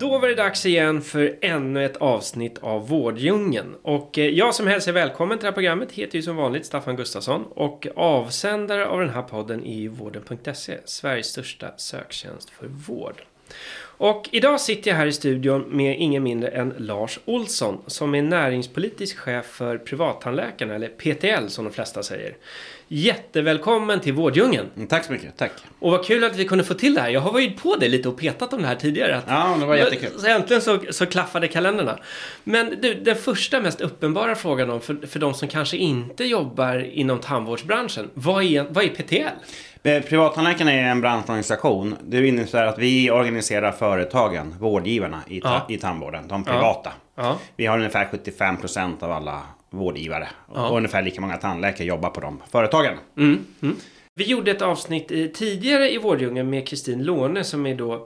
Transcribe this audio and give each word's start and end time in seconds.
Då 0.00 0.18
var 0.18 0.28
det 0.28 0.34
dags 0.34 0.66
igen 0.66 1.02
för 1.02 1.38
ännu 1.40 1.84
ett 1.84 1.96
avsnitt 1.96 2.58
av 2.58 2.88
Vårddjungeln. 2.88 3.74
Och 3.82 4.18
eh, 4.18 4.28
jag 4.28 4.54
som 4.54 4.66
hälsar 4.66 4.92
välkommen 4.92 5.38
till 5.38 5.44
det 5.44 5.48
här 5.48 5.54
programmet 5.54 5.92
heter 5.92 6.16
ju 6.16 6.22
som 6.22 6.36
vanligt 6.36 6.66
Staffan 6.66 6.96
Gustafsson. 6.96 7.44
Och 7.50 7.86
avsändare 7.96 8.86
av 8.86 9.00
den 9.00 9.10
här 9.10 9.22
podden 9.22 9.64
är 9.64 9.74
ju 9.74 9.88
Vården.se, 9.88 10.78
Sveriges 10.84 11.26
största 11.26 11.72
söktjänst 11.76 12.50
för 12.50 12.66
vård. 12.66 13.22
Och 14.02 14.28
idag 14.32 14.60
sitter 14.60 14.90
jag 14.90 14.98
här 14.98 15.06
i 15.06 15.12
studion 15.12 15.64
med 15.68 15.96
ingen 15.98 16.22
mindre 16.22 16.48
än 16.48 16.74
Lars 16.78 17.18
Olsson 17.24 17.78
som 17.86 18.14
är 18.14 18.22
näringspolitisk 18.22 19.18
chef 19.18 19.46
för 19.46 19.78
privattandläkarna, 19.78 20.74
eller 20.74 20.88
PTL 20.88 21.48
som 21.48 21.64
de 21.64 21.72
flesta 21.72 22.02
säger. 22.02 22.36
Jättevälkommen 22.88 24.00
till 24.00 24.12
Vårddjungeln! 24.12 24.66
Mm, 24.76 24.88
Tack 24.88 25.04
så 25.04 25.12
mycket, 25.12 25.36
tack. 25.36 25.52
Och 25.78 25.90
vad 25.90 26.04
kul 26.04 26.24
att 26.24 26.36
vi 26.36 26.44
kunde 26.44 26.64
få 26.64 26.74
till 26.74 26.94
det 26.94 27.00
här. 27.00 27.08
Jag 27.10 27.20
har 27.20 27.32
varit 27.32 27.62
på 27.62 27.76
dig 27.76 27.88
lite 27.88 28.08
och 28.08 28.18
petat 28.18 28.52
om 28.52 28.62
det 28.62 28.68
här 28.68 28.74
tidigare. 28.74 29.16
Att 29.16 29.24
Ja, 29.28 29.56
det 29.60 29.66
var 29.66 29.76
jättekul. 29.76 30.10
Så 30.18 30.26
äntligen 30.26 30.62
så, 30.62 30.78
så 30.90 31.06
klaffade 31.06 31.48
kalendrarna. 31.48 31.98
Men 32.44 32.74
du, 32.82 32.94
den 32.94 33.16
första 33.16 33.60
mest 33.60 33.80
uppenbara 33.80 34.34
frågan 34.34 34.70
om 34.70 34.80
för, 34.80 35.06
för 35.06 35.18
de 35.18 35.34
som 35.34 35.48
kanske 35.48 35.76
inte 35.76 36.24
jobbar 36.24 36.78
inom 36.92 37.18
tandvårdsbranschen. 37.18 38.10
Vad 38.14 38.44
är, 38.44 38.66
vad 38.70 38.84
är 38.84 38.88
PTL? 38.88 39.38
Eh, 39.82 40.02
Privattandläkarna 40.02 40.72
är 40.72 40.82
en 40.82 41.00
branschorganisation. 41.00 41.96
Det 42.04 42.26
innebär 42.28 42.66
att 42.66 42.78
vi 42.78 43.10
organiserar 43.10 43.72
företagen, 43.90 44.54
vårdgivarna 44.60 45.20
i, 45.28 45.40
ta- 45.40 45.66
i 45.68 45.78
tandvården, 45.78 46.28
de 46.28 46.44
privata. 46.44 46.92
Vi 47.56 47.66
har 47.66 47.78
ungefär 47.78 48.04
75% 48.06 49.02
av 49.04 49.12
alla 49.12 49.42
vårdgivare. 49.70 50.28
Och 50.48 50.76
ungefär 50.76 51.02
lika 51.02 51.20
många 51.20 51.36
tandläkare 51.36 51.86
jobbar 51.86 52.10
på 52.10 52.20
de 52.20 52.42
företagen. 52.50 52.94
Vi 54.14 54.24
gjorde 54.24 54.50
ett 54.50 54.62
avsnitt 54.62 55.10
i, 55.10 55.28
tidigare 55.28 55.92
i 55.92 55.98
Vårddjungeln 55.98 56.50
med 56.50 56.68
Kristin 56.68 57.04
Låne 57.04 57.44
som 57.44 57.66
är 57.66 57.74
då 57.74 57.98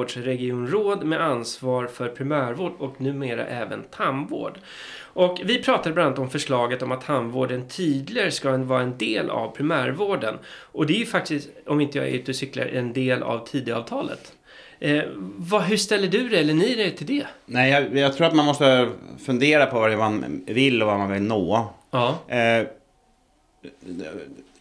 primärvårdsregionråd 0.00 1.04
med 1.04 1.20
ansvar 1.20 1.86
för 1.86 2.08
primärvård 2.08 2.72
och 2.78 3.00
numera 3.00 3.46
även 3.46 3.82
tandvård. 3.96 4.58
Och 5.02 5.40
vi 5.44 5.62
pratade 5.62 5.94
bland 5.94 6.06
annat 6.06 6.18
om 6.18 6.30
förslaget 6.30 6.82
om 6.82 6.92
att 6.92 7.00
tandvården 7.06 7.68
tydligare 7.68 8.30
ska 8.30 8.56
vara 8.56 8.82
en 8.82 8.98
del 8.98 9.30
av 9.30 9.48
primärvården. 9.56 10.38
Och 10.48 10.86
det 10.86 10.92
är 10.94 10.98
ju 10.98 11.06
faktiskt, 11.06 11.48
om 11.66 11.80
inte 11.80 11.98
jag 11.98 12.06
är 12.08 12.12
ute 12.12 12.30
och 12.30 12.36
cyklar, 12.36 12.66
en 12.66 12.92
del 12.92 13.22
av 13.22 13.46
Tidöavtalet. 13.46 14.32
Eh, 14.80 15.02
vad, 15.36 15.62
hur 15.62 15.76
ställer 15.76 16.08
du 16.08 16.28
dig, 16.28 16.40
eller 16.40 16.54
ni 16.54 16.80
er 16.80 16.90
till 16.90 17.06
det? 17.06 17.26
Nej, 17.46 17.70
jag, 17.70 17.96
jag 17.98 18.16
tror 18.16 18.26
att 18.26 18.34
man 18.34 18.44
måste 18.46 18.88
fundera 19.24 19.66
på 19.66 19.80
vad 19.80 19.98
man 19.98 20.44
vill 20.46 20.82
och 20.82 20.88
vad 20.88 20.98
man 20.98 21.10
vill 21.12 21.22
nå. 21.22 21.74
Ja. 21.90 22.18
Eh, 22.28 22.66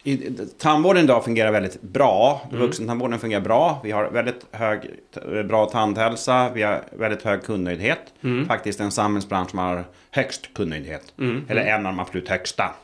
i, 0.04 0.32
tandvården 0.58 1.04
idag 1.04 1.24
fungerar 1.24 1.52
väldigt 1.52 1.82
bra. 1.82 2.42
Mm. 2.50 2.62
Vuxentandvården 2.62 3.20
fungerar 3.20 3.42
bra. 3.42 3.82
Vi 3.84 3.92
har 3.92 4.10
väldigt 4.10 4.46
hög, 4.52 4.82
t- 5.16 5.44
bra 5.44 5.66
tandhälsa. 5.66 6.50
Vi 6.54 6.64
har 6.64 6.84
väldigt 6.92 7.22
hög 7.22 7.44
kundnöjdhet. 7.44 8.00
Mm. 8.24 8.46
Faktiskt 8.48 8.80
en 8.80 8.92
samhällsbransch 8.92 9.50
som 9.50 9.60
har 9.60 9.84
högst 10.12 10.54
kundnöjdhet. 10.54 11.14
Eller 11.50 11.62
en 11.62 11.86
av 11.86 11.94
de 11.94 12.00
absolut 12.00 12.30
högsta. 12.30 12.76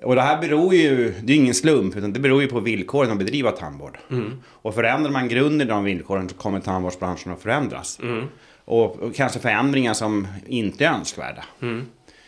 Mm. 0.00 0.08
Och 0.08 0.14
det 0.14 0.22
här 0.22 0.40
beror 0.40 0.74
ju, 0.74 1.14
det 1.22 1.32
är 1.32 1.36
ingen 1.36 1.54
slump, 1.54 1.96
utan 1.96 2.12
det 2.12 2.20
beror 2.20 2.42
ju 2.42 2.48
på 2.48 2.60
villkoren 2.60 3.10
att 3.10 3.18
bedriva 3.18 3.50
tandvård. 3.52 3.98
Mm. 4.10 4.42
Och 4.46 4.74
förändrar 4.74 5.10
man 5.10 5.28
grunden 5.28 5.68
i 5.68 5.70
de 5.70 5.84
villkoren 5.84 6.28
så 6.28 6.34
kommer 6.34 6.60
tandvårdsbranschen 6.60 7.32
att 7.32 7.42
förändras. 7.42 7.98
Mm. 8.02 8.24
Och, 8.64 8.98
och 8.98 9.14
kanske 9.14 9.38
förändringar 9.38 9.94
som 9.94 10.26
inte 10.46 10.84
är 10.84 10.92
önskvärda. 10.92 11.44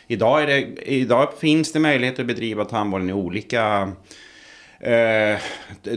Idag, 0.07 0.43
är 0.43 0.47
det, 0.47 0.61
idag 0.91 1.29
finns 1.39 1.71
det 1.71 1.79
möjlighet 1.79 2.19
att 2.19 2.25
bedriva 2.25 2.65
tandvården 2.65 3.09
i 3.09 3.13
olika 3.13 3.91
eh, 4.79 5.37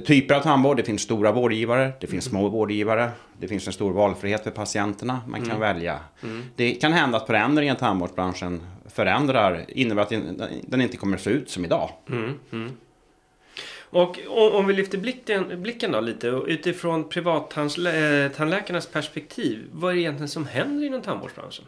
typer 0.07 0.35
av 0.35 0.41
tandvård. 0.41 0.77
Det 0.77 0.83
finns 0.83 1.03
stora 1.03 1.33
vårdgivare, 1.33 1.93
det 2.01 2.07
finns 2.07 2.25
små 2.25 2.49
vårdgivare. 2.49 3.11
Det 3.41 3.49
finns 3.49 3.67
en 3.67 3.73
stor 3.73 3.93
valfrihet 3.93 4.45
för 4.45 4.51
patienterna. 4.51 5.21
Man 5.27 5.41
kan 5.45 5.61
välja. 5.61 5.99
Det 6.57 6.75
kan 6.75 6.93
hända 6.93 7.17
att 7.17 7.27
förändringar 7.27 7.75
i 7.75 7.79
tandvårdsbranschen 7.79 8.61
förändrar, 8.89 9.65
innebär 9.69 10.03
att 10.03 10.13
den, 10.63 10.81
inte 10.81 10.97
kommer 10.97 11.17
att 11.17 11.23
se 11.23 11.31
ut 11.31 11.51
som 11.51 11.65
idag. 11.65 11.91
Och 13.91 14.19
om, 14.55 14.67
vi 14.67 14.75
lyfter 14.75 14.99
blicken, 14.99 15.63
blicken 15.63 15.93
då 15.93 16.01
lite 16.01 16.27
utifrån 16.27 17.09
privattandläkarnas 17.09 18.87
perspektiv. 18.87 19.69
Vad 19.73 19.91
är 19.91 19.95
det 19.95 20.01
egentligen 20.01 20.29
som 20.29 20.47
händer 20.47 20.87
inom 20.87 21.03
tandvårdsbranschen? 21.03 21.65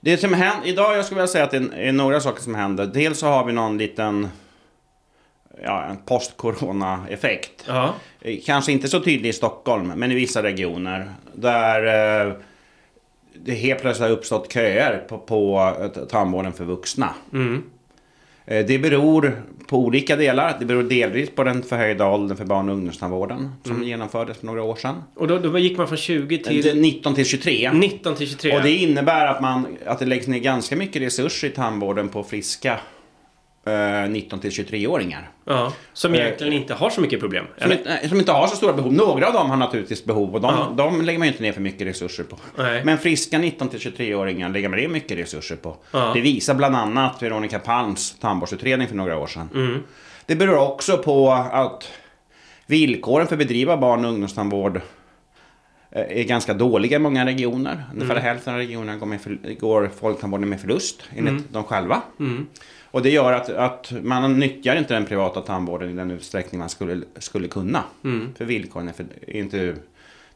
Det 0.00 0.16
som 0.16 0.34
händer, 0.34 0.68
idag 0.68 0.96
jag 0.96 1.04
skulle 1.04 1.20
vilja 1.20 1.28
säga 1.32 1.44
att 1.44 1.50
det 1.50 1.68
är 1.74 1.92
några 1.92 2.20
saker 2.20 2.42
som 2.42 2.54
händer. 2.54 2.86
Dels 2.86 3.18
så 3.18 3.26
har 3.26 3.44
vi 3.44 3.52
någon 3.52 3.78
liten 3.78 4.28
ja, 5.62 5.84
en 5.84 5.96
post-corona-effekt. 5.96 7.64
Ja. 7.66 7.94
Eh, 8.20 8.38
Kanske 8.46 8.72
inte 8.72 8.88
så 8.88 9.00
tydlig 9.00 9.28
i 9.28 9.32
Stockholm, 9.32 9.92
men 9.96 10.12
i 10.12 10.14
vissa 10.14 10.42
regioner. 10.42 11.12
Där 11.32 12.26
eh, 12.26 12.32
det 13.44 13.54
helt 13.54 13.80
plötsligt 13.80 14.08
har 14.08 14.16
uppstått 14.16 14.52
köer 14.52 14.98
på, 15.08 15.18
på 15.18 15.72
eh, 15.80 16.04
tandvården 16.04 16.52
för 16.52 16.64
vuxna. 16.64 17.14
Mm. 17.32 17.62
Eh, 18.46 18.66
Det 18.66 18.78
beror 18.78 19.42
på 19.68 19.78
olika 19.78 20.16
delar. 20.16 20.56
Det 20.60 20.64
beror 20.64 20.82
delvis 20.82 21.30
på 21.30 21.44
den 21.44 21.62
förhöjda 21.62 22.08
åldern 22.08 22.36
för 22.36 22.44
barn 22.44 22.68
och 22.68 22.74
ungdomstandvården 22.74 23.50
som 23.64 23.82
genomfördes 23.82 24.38
för 24.38 24.46
några 24.46 24.62
år 24.62 24.76
sedan. 24.76 24.94
Och 25.14 25.28
då, 25.28 25.38
då 25.38 25.58
gick 25.58 25.78
man 25.78 25.88
från 25.88 25.98
20 25.98 26.38
till 26.38 26.62
Till 26.62 26.80
19 26.80 27.14
till 27.14 27.24
23. 27.24 27.72
19 27.72 28.14
till 28.14 28.28
23. 28.28 28.56
Och 28.56 28.62
det 28.62 28.70
innebär 28.70 29.26
att, 29.26 29.40
man, 29.42 29.66
att 29.86 29.98
det 29.98 30.06
läggs 30.06 30.26
ner 30.26 30.38
ganska 30.38 30.76
mycket 30.76 31.02
resurser 31.02 31.48
i 31.48 31.50
tandvården 31.50 32.08
på 32.08 32.22
friska 32.22 32.72
eh, 32.72 32.78
19 34.08 34.38
till 34.40 34.50
23-åringar. 34.50 35.30
ja, 35.44 35.72
som 35.92 36.14
Eh, 36.14 36.20
egentligen 36.20 36.52
inte 36.52 36.74
har 36.74 36.90
så 36.90 37.00
mycket 37.00 37.20
problem. 37.20 37.44
Som, 37.62 37.72
inte- 37.72 38.08
som 38.08 38.18
inte 38.18 38.32
har 38.32 38.46
så 38.46 38.56
stora 38.56 38.72
behov. 38.72 38.92
Några 38.92 39.26
av 39.26 39.32
dem 39.32 39.50
har 39.50 39.56
naturligtvis 39.56 40.04
behov 40.04 40.34
och 40.34 40.40
de, 40.40 40.54
Ja. 40.54 40.72
de 40.76 41.02
lägger 41.02 41.18
man 41.18 41.28
ju 41.28 41.32
inte 41.32 41.42
ner 41.42 41.52
för 41.52 41.60
mycket 41.60 41.86
resurser 41.86 42.24
på. 42.24 42.38
Nej. 42.56 42.84
Men 42.84 42.98
friska 42.98 43.38
19 43.38 43.68
till 43.68 43.78
23-åringar 43.80 44.48
lägger 44.48 44.68
man 44.68 44.78
ner 44.78 44.88
mycket 44.88 45.18
resurser 45.18 45.56
på. 45.56 45.76
Ja. 45.90 46.10
Det 46.14 46.20
visar 46.20 46.54
bland 46.54 46.76
annat 46.76 47.22
Veronica 47.22 47.58
Palms 47.58 48.18
tandvårdsutredning 48.20 48.88
för 48.88 48.94
några 48.96 49.18
år 49.18 49.26
sedan. 49.26 49.48
Mm. 49.54 49.82
Det 50.26 50.36
beror 50.36 50.58
också 50.58 50.98
på 50.98 51.32
att 51.32 51.88
villkoren 52.66 53.26
för 53.26 53.34
att 53.34 53.38
bedriva 53.38 53.76
barn 53.76 54.04
och 54.04 54.10
ungdomstandvård 54.10 54.76
eh, 55.90 56.18
är 56.20 56.24
ganska 56.24 56.54
dåliga 56.54 56.96
i 56.96 56.98
många 56.98 57.26
regioner. 57.26 57.84
Ungefär 57.94 58.14
Mm. 58.14 58.24
hälften 58.24 58.52
av 58.54 58.58
regionerna 58.58 58.98
går, 58.98 59.06
med 59.06 59.20
för, 59.20 59.38
går 59.60 59.90
folktandvården 60.00 60.48
med 60.48 60.60
förlust 60.60 61.02
enligt 61.10 61.28
Mm. 61.30 61.44
dem 61.50 61.64
själva. 61.64 62.02
Och 62.96 63.02
det 63.02 63.10
gör 63.10 63.32
att, 63.32 63.48
att 63.48 63.92
man 64.02 64.38
nyttjar 64.38 64.76
inte 64.76 64.94
den 64.94 65.06
privata 65.06 65.40
tandvården 65.40 65.90
i 65.90 65.92
den 65.92 66.10
utsträckning 66.10 66.58
man 66.58 66.68
skulle, 66.68 67.02
skulle 67.18 67.48
kunna. 67.48 67.84
Mm. 68.04 68.34
För 68.38 68.44
villkoren 68.44 68.88
är, 68.88 68.92
för, 68.92 69.06
är 69.26 69.36
inte 69.36 69.74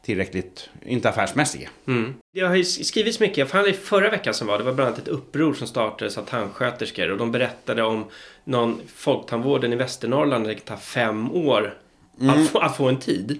tillräckligt, 0.01 0.69
inte 0.85 1.09
affärsmässiga. 1.09 1.69
Mm. 1.87 2.13
Det 2.33 2.39
har 2.41 2.55
ju 2.55 2.63
skrivits 2.63 3.19
mycket. 3.19 3.37
Jag 3.37 3.65
det 3.65 3.73
förra 3.73 4.09
veckan 4.09 4.33
som 4.33 4.47
var. 4.47 4.57
Det 4.57 4.63
var 4.63 4.73
bland 4.73 4.87
annat 4.87 4.99
ett 4.99 5.07
uppror 5.07 5.53
som 5.53 5.67
startades 5.67 6.17
av 6.17 6.23
tandsköterskor. 6.23 7.11
Och 7.11 7.17
de 7.17 7.31
berättade 7.31 7.83
om 7.83 8.05
någon 8.43 8.81
folktandvården 8.95 9.73
i 9.73 9.75
Västernorrland 9.75 10.45
där 10.45 10.53
det 10.53 10.59
ta 10.59 10.77
fem 10.77 11.31
år 11.31 11.73
att, 12.21 12.49
få, 12.49 12.59
att 12.59 12.77
få 12.77 12.89
en 12.89 12.99
tid. 12.99 13.39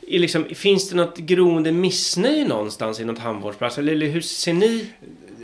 Liksom, 0.00 0.44
finns 0.44 0.90
det 0.90 0.96
något 0.96 1.18
groende 1.18 1.72
missnöje 1.72 2.48
någonstans 2.48 3.00
inom 3.00 3.16
tandvårdsbranschen? 3.16 3.88
Eller 3.88 4.06
hur 4.06 4.20
ser 4.20 4.52
ni? 4.52 4.86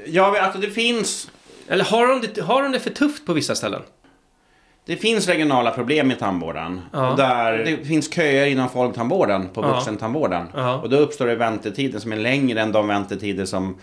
Ja, 0.06 0.40
alltså 0.40 0.60
det 0.60 0.70
finns, 0.70 1.30
Eller 1.68 1.84
har 1.84 2.06
de 2.06 2.20
det, 2.34 2.40
har 2.40 2.62
de 2.62 2.72
det 2.72 2.80
för 2.80 2.90
tufft 2.90 3.26
på 3.26 3.32
vissa 3.32 3.54
ställen? 3.54 3.82
det 4.84 4.96
finns 4.96 5.28
regionala 5.28 5.70
problem 5.70 6.10
i 6.10 6.14
tandvården. 6.14 6.80
Ja. 6.92 7.14
Där 7.16 7.58
det 7.58 7.84
finns 7.86 8.14
köer 8.14 8.46
inom 8.46 8.68
folktandvården, 8.68 9.48
på 9.48 9.62
Ja. 9.62 9.74
vuxentandvården. 9.74 10.46
Ja. 10.54 10.74
Och 10.74 10.90
då 10.90 10.96
uppstår 10.96 11.26
det 11.26 11.34
väntetider 11.36 11.98
som 11.98 12.12
är 12.12 12.16
längre 12.16 12.60
än 12.60 12.72
de 12.72 12.88
väntetider 12.88 13.44
som 13.44 13.76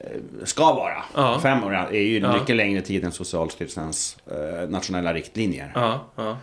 eh, 0.00 0.10
ska 0.44 0.72
vara. 0.74 1.02
Ja. 1.14 1.40
Fem 1.42 1.64
år 1.64 1.74
är 1.74 1.92
ju 2.00 2.18
Ja. 2.20 2.32
mycket 2.32 2.56
längre 2.56 2.80
tid 2.80 3.04
än 3.04 3.12
Socialstyrelsens 3.12 4.16
eh, 4.30 4.68
nationella 4.68 5.14
riktlinjer. 5.14 5.72
Ja. 5.74 6.36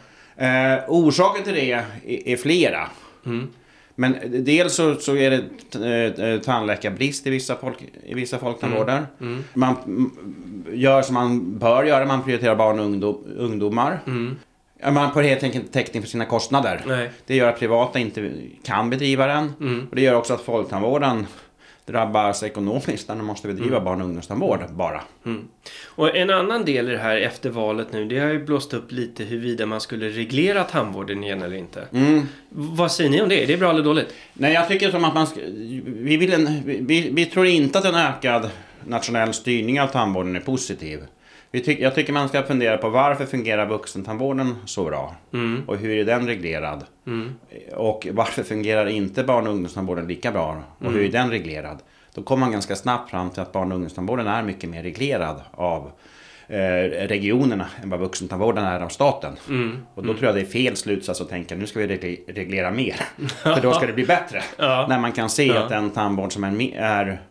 Eh, 0.46 0.80
orsaken 0.88 1.44
till 1.44 1.54
det 1.54 1.72
är, 1.72 1.86
är 2.06 2.38
flera. 2.38 2.90
Mm. 3.26 3.50
Men 3.96 4.16
dels 4.46 4.74
så, 4.74 4.96
så 4.96 5.16
är 5.16 5.30
det 5.32 5.44
t- 5.74 6.24
eh, 6.24 6.40
tandläkarbrist 6.40 7.28
i 7.28 7.30
vissa, 7.30 7.56
folk, 7.56 7.78
i 8.06 8.14
vissa 8.14 8.40
folktandvårdar. 8.40 9.06
Mm. 9.22 9.44
Man 9.54 9.76
mm, 9.86 10.12
gör 10.74 11.02
som 11.02 11.14
man 11.14 11.60
bör 11.60 11.84
göra, 11.84 12.06
man 12.06 12.24
prioriterar 12.24 12.56
barn 12.56 12.80
och 12.80 12.86
ungdom, 12.86 13.24
ungdomar. 13.38 14.00
Mm. 14.08 14.36
Man 14.94 15.14
får 15.14 15.22
helt 15.22 15.44
enkelt 15.44 15.64
inte 15.64 15.74
täckning 15.74 16.02
för 16.02 16.10
sina 16.10 16.26
kostnader. 16.26 16.82
Nej. 16.88 17.10
Det 17.26 17.36
gör 17.36 17.50
att 17.50 17.60
privata 17.60 18.00
inte 18.00 18.32
kan 18.64 18.90
bedriva 18.90 19.28
den. 19.28 19.54
Mm. 19.60 19.88
Och 19.90 19.96
det 19.96 20.02
gör 20.02 20.16
också 20.16 20.34
att 20.34 20.42
folktandvården 20.42 21.26
drabbas 21.86 22.44
ekonomiskt 22.44 23.08
när 23.08 23.16
de 23.16 23.26
måste 23.26 23.48
bedriva 23.48 23.72
Mm. 23.76 23.84
barn 23.84 24.02
och 24.02 24.06
ungdomstandvård 24.06 24.60
bara. 24.72 25.02
Och 25.86 26.16
en 26.16 26.30
annan 26.30 26.66
del 26.66 26.90
i 26.90 26.92
det 26.92 26.98
här 26.98 27.18
efter 27.18 27.50
valet 27.50 27.88
nu, 27.94 28.06
det 28.06 28.20
har 28.20 28.28
ju 28.28 28.46
blåst 28.46 28.74
upp 28.74 28.92
lite 28.92 29.24
huruvida 29.24 29.66
man 29.66 29.82
skulle 29.82 30.10
reglera 30.10 30.64
tandvården 30.64 31.24
igen 31.24 31.42
eller 31.42 31.56
inte. 31.56 31.88
Mm. 31.94 32.28
Vad 32.50 32.92
säger 32.92 33.10
ni 33.10 33.22
om 33.22 33.30
det? 33.30 33.44
Är 33.44 33.48
det 33.48 33.58
bra 33.58 33.70
eller 33.70 33.84
dåligt? 33.84 34.14
Nej, 34.34 34.54
jag 34.54 34.68
tycker 34.68 34.92
som 34.92 35.06
att 35.06 35.14
man 35.14 35.28
vi, 35.86 36.18
vill 36.18 36.34
en, 36.34 36.62
vi, 36.66 37.10
vi 37.14 37.26
tror 37.26 37.46
inte 37.46 37.80
att 37.80 37.86
en 37.86 37.96
ökad 37.96 38.50
nationell 38.86 39.34
styrning 39.34 39.82
av 39.82 39.88
tandvården 39.88 40.36
är 40.36 40.40
positiv. 40.40 41.00
Vi 41.56 41.60
tyck, 41.62 41.80
jag 41.80 41.96
tycker 41.96 42.14
man 42.14 42.30
ska 42.30 42.44
fundera 42.44 42.78
på 42.78 42.90
varför 42.90 43.26
fungerar 43.26 43.66
vuxentandvården 43.66 44.56
så 44.66 44.84
bra? 44.86 45.16
Mm. 45.34 45.64
Och 45.68 45.78
hur 45.78 45.98
är 45.98 46.06
den 46.06 46.28
reglerad? 46.28 46.84
Och 47.76 48.08
varför 48.12 48.44
fungerar 48.44 48.86
inte 48.86 49.24
barn 49.24 49.48
och 49.48 49.54
ungdomstandvården 49.54 50.08
lika 50.08 50.32
bra? 50.32 50.64
Och 50.80 50.92
hur 50.92 51.06
är 51.06 51.10
den 51.12 51.30
reglerad? 51.30 51.80
Då 52.14 52.22
kommer 52.24 52.40
man 52.40 52.52
ganska 52.52 52.76
snabbt 52.76 53.10
fram 53.10 53.30
till 53.30 53.42
att 53.42 53.52
barn 53.52 53.72
och 53.72 53.76
ungdomstandvården 53.76 54.28
är 54.28 54.44
mycket 54.44 54.70
mer 54.70 54.84
reglerad 54.84 55.42
av 55.52 55.92
eh, 56.48 56.58
regionerna 57.08 57.68
än 57.84 57.90
vad 57.90 58.00
vuxentandvården 58.00 58.64
är 58.66 58.80
av 58.80 58.90
staten. 58.90 59.34
Och 59.96 60.04
då 60.04 60.14
tror 60.14 60.26
jag 60.26 60.36
det 60.36 60.42
är 60.42 60.46
fel 60.46 60.76
slutsats 60.76 61.22
att 61.22 61.30
tänka 61.30 61.56
nu 61.56 61.68
ska 61.68 61.80
vi 61.80 61.88
regle- 61.88 62.34
reglera 62.34 62.72
mer. 62.72 62.96
För 63.44 63.62
då 63.62 63.74
ska 63.74 63.88
det 63.88 63.94
bli 63.94 64.06
bättre. 64.06 64.44
Ja. 64.58 64.86
När 64.90 65.00
man 65.00 65.12
kan 65.12 65.30
se 65.30 65.46
Ja. 65.48 65.60
att 65.64 65.70
den 65.70 65.90
tandvård 65.90 66.34
som 66.34 66.44
är, 66.44 66.76
är 66.76 67.22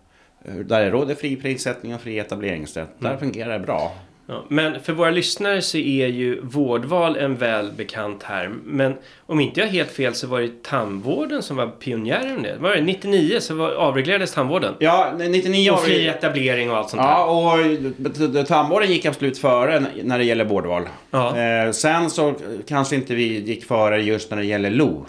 där 0.44 0.84
det 0.84 0.90
råder 0.90 1.14
fri 1.14 1.36
prissättning 1.36 1.94
och 1.94 2.00
fri 2.00 2.18
etableringsrätt, 2.18 2.88
där 2.98 3.16
fungerar 3.16 3.58
det 3.58 3.66
bra. 3.66 3.92
Ja, 4.26 4.44
men 4.48 4.80
för 4.80 4.92
våra 4.92 5.10
lyssnare 5.10 5.62
så 5.62 5.78
är 5.78 6.06
ju 6.06 6.40
vårdval 6.40 7.16
en 7.16 7.36
välbekant 7.36 8.20
term. 8.20 8.60
Men 8.64 8.94
om 9.26 9.40
inte 9.40 9.60
jag 9.60 9.66
har 9.66 9.72
helt 9.72 9.90
fel 9.90 10.14
så 10.14 10.26
var 10.26 10.40
det 10.40 10.62
tandvården 10.62 11.42
som 11.42 11.56
var 11.56 11.66
pionjären 11.66 12.42
det. 12.42 12.56
Var 12.60 12.70
det 12.70 12.80
99 12.80 13.40
så 13.40 13.54
var, 13.54 13.70
avreglerades 13.70 14.32
tandvården? 14.32 14.74
Ja, 14.78 15.12
99 15.18 15.70
Och 15.70 15.80
fri 15.80 16.06
etablering 16.08 16.70
och 16.70 16.76
allt 16.76 16.90
sånt 16.90 17.02
Ja, 17.02 17.24
och 17.24 18.46
tandvården 18.46 18.90
gick 18.90 19.04
absolut 19.04 19.38
före 19.38 19.84
när 20.02 20.18
det 20.18 20.24
gäller 20.24 20.44
vårdval. 20.44 20.88
Ja. 21.10 21.38
Eh, 21.38 21.70
sen 21.70 22.10
så 22.10 22.34
kanske 22.68 22.96
inte 22.96 23.14
vi 23.14 23.40
gick 23.40 23.64
före 23.64 24.02
just 24.02 24.30
när 24.30 24.38
det 24.38 24.44
gäller 24.44 24.70
LO. 24.70 25.06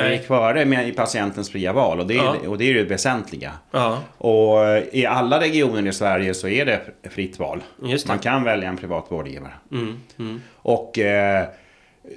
Nej. 0.00 0.12
gick 0.16 0.26
före 0.26 0.64
med 0.64 0.88
i 0.88 0.92
patientens 0.92 1.50
fria 1.50 1.72
val 1.72 2.00
och 2.00 2.06
det 2.06 2.14
är, 2.14 2.18
Ja. 2.24 2.36
och 2.48 2.58
det 2.58 2.70
är 2.70 2.74
det 2.74 2.84
väsentliga. 2.84 3.52
Ja, 3.70 3.98
Och 4.18 4.64
eh, 4.64 4.84
i 4.92 5.06
alla 5.06 5.40
regioner 5.40 5.86
i 5.86 5.92
Sverige 5.92 6.34
så 6.34 6.48
är 6.48 6.64
det 6.66 6.80
fritt 7.10 7.38
val. 7.38 7.62
Det. 7.82 8.08
Man 8.08 8.18
kan 8.18 8.44
välja 8.44 8.68
en 8.68 8.76
privat 8.76 9.06
vårdgivare. 9.08 9.52
mm, 9.72 10.00
mm. 10.18 10.40
Och 10.56 10.98
eh, 10.98 11.44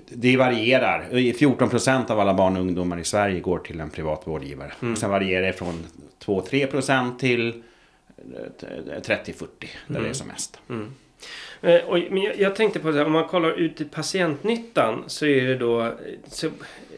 det 0.10 0.38
varierar. 0.38 1.07
14% 1.12 2.12
av 2.12 2.19
alla 2.19 2.33
barn 2.33 2.56
och 2.56 2.62
ungdomar 2.62 3.00
i 3.00 3.04
Sverige 3.04 3.39
går 3.39 3.60
till 3.60 3.80
en 3.80 3.89
privat 3.89 4.21
vårdgivare. 4.25 4.71
Mm. 4.81 4.92
Och 4.94 4.98
sen 5.00 5.10
varierar 5.10 5.45
det 5.48 5.54
från 5.54 5.86
2-3% 6.25 7.18
till 7.19 7.50
eh, 7.50 9.01
30-40 9.01 9.45
där 9.88 10.01
det 10.01 10.10
är 10.10 10.13
som 10.13 10.28
mest. 10.28 10.60
Eh, 10.69 10.75
och, 11.88 12.00
men 12.09 12.21
jag, 12.23 12.39
jag 12.39 12.56
tänkte 12.56 12.79
på 12.79 12.91
det 12.91 12.97
här, 12.97 13.06
om 13.06 13.12
man 13.12 13.27
kollar 13.27 13.51
ut 13.51 13.81
i 13.81 13.85
patientnyttan 13.85 15.03
så 15.07 15.25
är 15.25 15.41
det 15.47 15.56
då... 15.56 15.81
eh, 15.81 15.89
Så, 16.27 16.47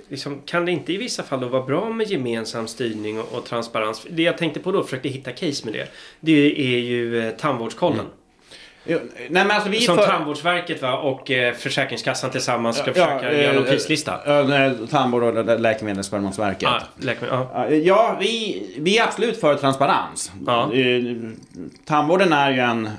liksom, 0.10 0.42
kan 0.46 0.66
det 0.66 0.72
inte 0.72 0.94
i 0.94 0.98
vissa 0.98 1.24
fall 1.24 1.40
då 1.42 1.48
vara 1.48 1.64
bra 1.66 1.90
med 1.90 2.08
gemensam 2.12 2.68
styrning 2.68 3.20
och, 3.20 3.34
och 3.34 3.46
transparens? 3.46 4.06
Det 4.10 4.24
jag 4.24 4.38
tänkte 4.38 4.60
på 4.60 4.72
då, 4.72 4.84
försökte 4.84 5.10
hitta 5.10 5.32
case 5.32 5.66
med 5.66 5.74
det. 5.74 5.88
Det 6.20 6.54
är 6.76 6.80
ju 6.80 7.20
eh, 7.28 7.32
tandvårdskollen. 7.32 8.06
Jo, 8.90 9.00
Nej 9.30 9.44
alltså 9.50 9.70
vi 9.70 9.80
Som 9.80 9.98
för- 9.98 10.06
Tandvårdsverket 10.08 10.82
va? 10.82 10.98
och 10.98 11.32
eh, 11.32 11.54
Försäkringskassan 11.54 12.30
tillsammans 12.32 12.78
ska 12.78 12.88
Ja, 12.88 12.94
försöka 12.94 13.32
eh, 13.32 13.44
göra 13.44 13.54
någon 13.54 13.64
eh, 13.66 13.70
prislista. 13.72 14.20
Ja, 14.26 14.72
Tandvård 14.90 15.24
och 15.24 15.34
Lä- 15.46 15.58
Läkemedelsförmånsverket. 15.58 16.62
Ja, 16.62 16.82
läkemedel, 16.98 17.40
ja. 17.54 17.68
Ja, 17.70 17.76
Ja, 17.76 18.18
vi, 18.20 18.64
vi 18.80 18.98
är 18.98 19.04
absolut 19.04 19.40
för 19.40 19.56
transparens. 19.56 20.32
Ja. 20.46 20.74
Eh, 20.74 21.16
Tandvården 21.86 22.34
är 22.34 22.52
ju 22.52 22.60
en, 22.60 22.90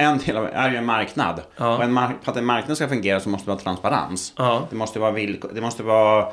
en 0.00 0.18
del 0.18 0.36
av, 0.36 0.46
är 0.52 0.70
ju 0.70 0.76
en 0.76 0.84
marknad. 0.86 1.40
Ja. 1.56 1.76
Och 1.76 1.84
en 1.84 1.92
mark, 1.92 2.16
för 2.22 2.32
att 2.32 2.38
en 2.38 2.44
marknad 2.44 2.76
ska 2.76 2.88
fungera 2.88 3.20
så 3.20 3.28
måste 3.28 3.46
det 3.46 3.50
vara 3.50 3.60
transparens. 3.62 4.34
Ja. 4.36 4.66
Det 4.70 4.76
måste 4.76 4.98
vara, 4.98 5.10
villkor, 5.10 5.50
det 5.54 5.60
måste 5.60 5.82
vara 5.82 6.28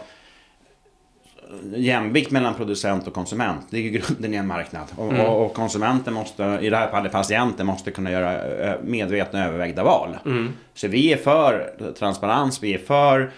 jämvikt 1.75 2.31
mellan 2.31 2.54
producent 2.54 3.08
och 3.08 3.14
konsument. 3.14 3.68
Det 3.69 3.78
är 3.78 3.81
ju 3.81 3.90
grunden 3.90 4.34
i 4.34 4.38
en 4.38 4.48
marknad. 4.48 4.86
Och, 4.96 5.14
Mm. 5.14 5.25
och, 5.25 5.46
och 5.46 5.54
konsumenten 5.54 6.14
måste, 6.14 6.44
i 6.62 6.69
det 6.69 6.78
här 6.78 6.92
fallet 6.92 7.12
patienten, 7.12 7.66
måste 7.66 7.92
kunna 7.92 8.12
göra 8.12 8.42
eh, 8.58 8.75
medvetna 8.84 9.46
övervägda 9.46 9.84
val. 9.84 10.18
Mm. 10.25 10.54
Så 10.74 10.88
vi 10.88 11.14
är 11.14 11.18
för 11.18 11.74
transparens, 12.00 12.64
vi 12.64 12.74
är 12.74 12.78
för 12.78 13.31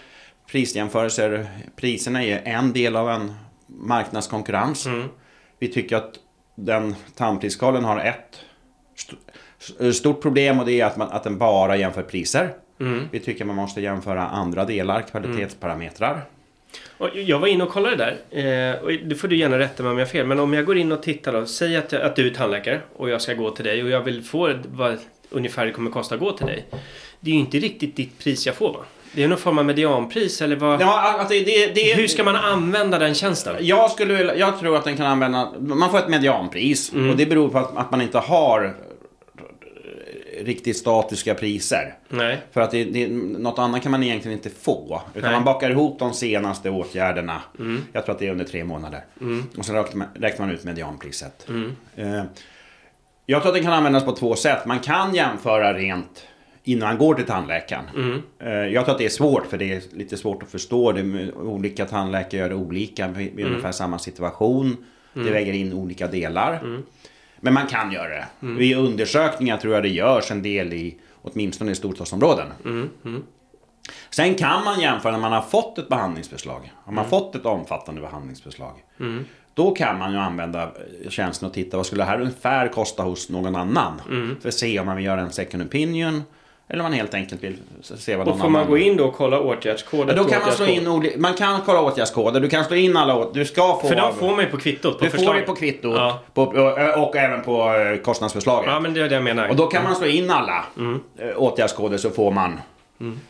prisjämförelser. 0.50 1.46
Priserna 1.76 2.24
är 2.24 2.42
en 2.44 2.72
del 2.72 2.96
av 2.96 3.10
en 3.10 3.34
marknadskonkurrens. 3.66 4.86
Mm. 4.86 5.08
Vi 5.58 5.68
tycker 5.68 5.96
att 5.96 6.14
den 6.54 6.94
tandprisskalan 7.16 7.84
har 7.84 7.98
ett 7.98 8.40
stort 9.92 10.22
problem 10.22 10.58
och 10.60 10.66
det 10.66 10.80
är 10.80 10.84
att, 10.86 10.96
man, 10.96 11.08
att 11.10 11.24
den 11.24 11.38
bara 11.38 11.76
jämför 11.76 12.02
priser. 12.02 12.50
Mm. 12.80 13.08
Vi 13.10 13.20
tycker 13.20 13.44
man 13.44 13.56
måste 13.56 13.80
jämföra 13.80 14.22
andra 14.26 14.64
delar, 14.64 15.02
kvalitetsparametrar. 15.02 16.20
Och 16.98 17.08
jag 17.14 17.38
var 17.38 17.48
inne 17.48 17.64
och 17.64 17.70
kollade 17.70 17.96
där. 17.96 18.72
Eh, 18.74 18.82
och 18.82 18.90
det 18.92 19.14
får 19.14 19.28
du 19.28 19.36
gärna 19.36 19.58
rätta 19.58 19.82
mig 19.82 19.92
om 19.92 19.98
jag 19.98 20.06
har 20.06 20.10
fel. 20.10 20.26
Men 20.26 20.40
om 20.40 20.52
jag 20.54 20.64
går 20.64 20.78
in 20.78 20.92
och 20.92 21.02
tittar 21.02 21.32
då. 21.32 21.46
Säg 21.46 21.76
att, 21.76 21.92
jag, 21.92 22.02
att 22.02 22.16
du 22.16 22.26
är 22.26 22.34
tandläkare 22.34 22.80
och 22.96 23.10
jag 23.10 23.20
ska 23.22 23.34
gå 23.34 23.50
till 23.50 23.64
dig 23.64 23.82
och 23.82 23.90
jag 23.90 24.00
vill 24.00 24.22
få 24.22 24.54
vad 24.72 24.98
ungefär 25.30 25.66
det 25.66 25.72
kommer 25.72 25.90
kosta 25.90 26.14
att 26.14 26.20
gå 26.20 26.32
till 26.32 26.46
dig. 26.46 26.64
Det 27.20 27.30
är 27.30 27.34
ju 27.34 27.40
inte 27.40 27.58
riktigt 27.58 27.96
ditt 27.96 28.18
pris 28.18 28.46
jag 28.46 28.54
får 28.54 28.72
va? 28.72 28.80
Det 29.12 29.22
är 29.24 29.28
någon 29.28 29.38
form 29.38 29.58
av 29.58 29.64
medianpris 29.64 30.42
eller 30.42 30.56
vad? 30.56 30.80
Ja, 30.80 31.00
alltså 31.18 31.34
det, 31.34 31.66
det, 31.74 31.94
Hur 31.96 32.06
ska 32.06 32.24
man 32.24 32.36
använda 32.36 32.98
den 32.98 33.14
tjänsten? 33.14 33.56
Jag, 33.60 33.90
skulle, 33.90 34.14
vilja- 34.14 34.36
jag 34.36 34.58
tror 34.60 34.76
att 34.76 34.84
den 34.84 34.96
kan 34.96 35.06
använda... 35.06 35.52
Man 35.60 35.90
får 35.90 35.98
ett 35.98 36.08
medianpris 36.08 36.92
och 37.10 37.16
det 37.16 37.26
beror 37.26 37.48
på 37.48 37.58
att, 37.58 37.76
att 37.76 37.90
man 37.90 38.02
inte 38.02 38.18
har 38.18 38.74
riktigt 40.44 40.76
statiska 40.76 41.34
priser. 41.34 41.94
Nej. 42.08 42.38
För 42.52 42.60
att 42.60 42.70
det, 42.70 42.84
det, 42.84 43.08
något 43.38 43.58
annat 43.58 43.82
kan 43.82 43.92
man 43.92 44.02
egentligen 44.02 44.38
inte 44.38 44.50
få. 44.50 45.02
Utan 45.14 45.30
Nej. 45.30 45.32
man 45.32 45.44
bakar 45.44 45.70
ihop 45.70 45.98
de 45.98 46.12
senaste 46.12 46.70
åtgärderna. 46.70 47.40
Jag 47.92 48.04
tror 48.04 48.14
att 48.14 48.18
det 48.18 48.26
är 48.26 48.30
under 48.30 48.44
tre 48.44 48.64
månader. 48.64 49.04
Och 49.56 49.64
sen 49.64 49.74
räknar 49.74 49.96
man, 49.96 50.08
räknar 50.14 50.46
man 50.46 50.54
ut 50.54 50.64
medianpriset. 50.64 51.48
Eh, 51.96 52.22
jag 53.26 53.42
tror 53.42 53.50
att 53.50 53.54
den 53.54 53.64
kan 53.64 53.72
användas 53.72 54.04
på 54.04 54.12
två 54.12 54.36
sätt. 54.36 54.66
Man 54.66 54.78
kan 54.78 55.14
jämföra 55.14 55.74
rent 55.74 56.26
innan 56.64 56.88
man 56.88 56.98
går 56.98 57.14
till 57.14 57.24
tandläkaren. 57.24 57.84
Eh, 58.38 58.50
jag 58.50 58.84
tror 58.84 58.92
att 58.92 58.98
det 58.98 59.04
är 59.04 59.08
svårt 59.08 59.46
för 59.46 59.58
det 59.58 59.72
är 59.72 59.82
lite 59.92 60.16
svårt 60.16 60.42
att 60.42 60.50
förstå. 60.50 60.92
Det, 60.92 61.32
olika 61.32 61.86
tandläkare 61.86 62.40
gör 62.40 62.52
olika 62.52 63.08
vid, 63.08 63.34
vid 63.34 63.46
ungefär 63.46 63.72
samma 63.72 63.98
situation. 63.98 64.76
Det 65.12 65.30
väger 65.30 65.52
in 65.52 65.72
olika 65.72 66.06
delar. 66.06 66.82
Men 67.40 67.54
man 67.54 67.66
kan 67.66 67.92
göra 67.92 68.08
det. 68.08 68.26
Vid 68.40 68.76
undersökningar 68.76 69.56
tror 69.56 69.74
jag 69.74 69.82
det 69.82 69.88
görs 69.88 70.30
en 70.30 70.42
del 70.42 70.72
i 70.72 70.98
åtminstone 71.22 71.72
i 71.72 71.74
storstadsområden. 71.74 72.46
Sen 74.10 74.34
kan 74.34 74.64
man 74.64 74.80
jämföra 74.80 75.12
när 75.12 75.18
man 75.18 75.32
har 75.32 75.42
fått 75.42 75.78
ett 75.78 75.88
behandlingsförslag. 75.88 76.72
Har 76.84 76.92
man 76.92 77.08
fått 77.08 77.34
ett 77.34 77.46
omfattande 77.46 78.00
behandlingsförslag. 78.00 78.72
Då 79.54 79.70
kan 79.70 79.98
man 79.98 80.12
ju 80.12 80.18
använda 80.18 80.70
tjänsten 81.08 81.48
och 81.48 81.54
titta 81.54 81.76
vad 81.76 81.86
skulle 81.86 82.02
det 82.02 82.06
här 82.06 82.20
ungefär 82.20 82.68
kosta 82.68 83.02
hos 83.02 83.28
någon 83.30 83.56
annan. 83.56 84.00
För 84.40 84.48
att 84.48 84.54
se 84.54 84.80
om 84.80 84.86
man 84.86 84.96
vill 84.96 85.04
göra 85.04 85.20
en 85.20 85.32
second 85.32 85.62
opinion. 85.62 86.22
Eller 86.70 86.80
om 86.80 86.90
man 86.90 86.92
helt 86.92 87.14
enkelt 87.14 87.44
vill 87.44 87.56
se 87.82 88.16
vad 88.16 88.26
någon 88.26 88.34
Och 88.34 88.40
får 88.40 88.48
man 88.48 88.60
annan... 88.60 88.70
gå 88.70 88.78
in 88.78 88.96
då 88.96 89.04
och 89.04 89.14
kolla 89.14 89.40
åtgärdskod 89.40 90.08
Ja, 90.08 90.14
då 90.14 90.24
kan 90.24 90.42
man 90.42 90.52
slå 90.52 90.66
in 90.66 90.86
oli- 90.88 91.18
Man 91.18 91.34
kan 91.34 91.60
kolla 91.66 91.80
åtgärdskoder. 91.82 92.40
Du 92.40 92.48
kan 92.48 92.64
slå 92.64 92.76
in 92.76 92.96
alla 92.96 93.16
åt... 93.16 93.34
Du 93.34 93.44
ska 93.44 93.78
få... 93.82 93.88
För 93.88 93.96
de 93.96 94.14
får 94.14 94.30
man 94.30 94.40
ju 94.40 94.46
på 94.50 94.56
kvittot. 94.56 94.98
På 94.98 95.04
du 95.04 95.10
får 95.10 95.18
förslaget. 95.18 95.42
det 95.42 95.46
på 95.46 95.54
kvittot. 95.54 95.94
Ja. 95.96 96.20
På, 96.34 96.42
och, 96.42 97.08
och 97.08 97.16
även 97.16 97.42
på 97.42 97.74
eh, 97.74 97.96
kostnadsförslaget. 98.02 98.70
Ja, 98.70 98.80
men 98.80 98.94
det 98.94 99.00
är 99.00 99.08
det 99.08 99.14
jag 99.14 99.24
menar. 99.24 99.48
Och 99.48 99.56
då 99.56 99.66
kan 99.66 99.84
man 99.84 99.96
slå 99.96 100.06
in 100.06 100.30
alla 100.30 100.64
eh, 101.18 101.28
åtgärdskoder 101.36 101.98
så 101.98 102.10
får 102.10 102.30
man 102.30 102.60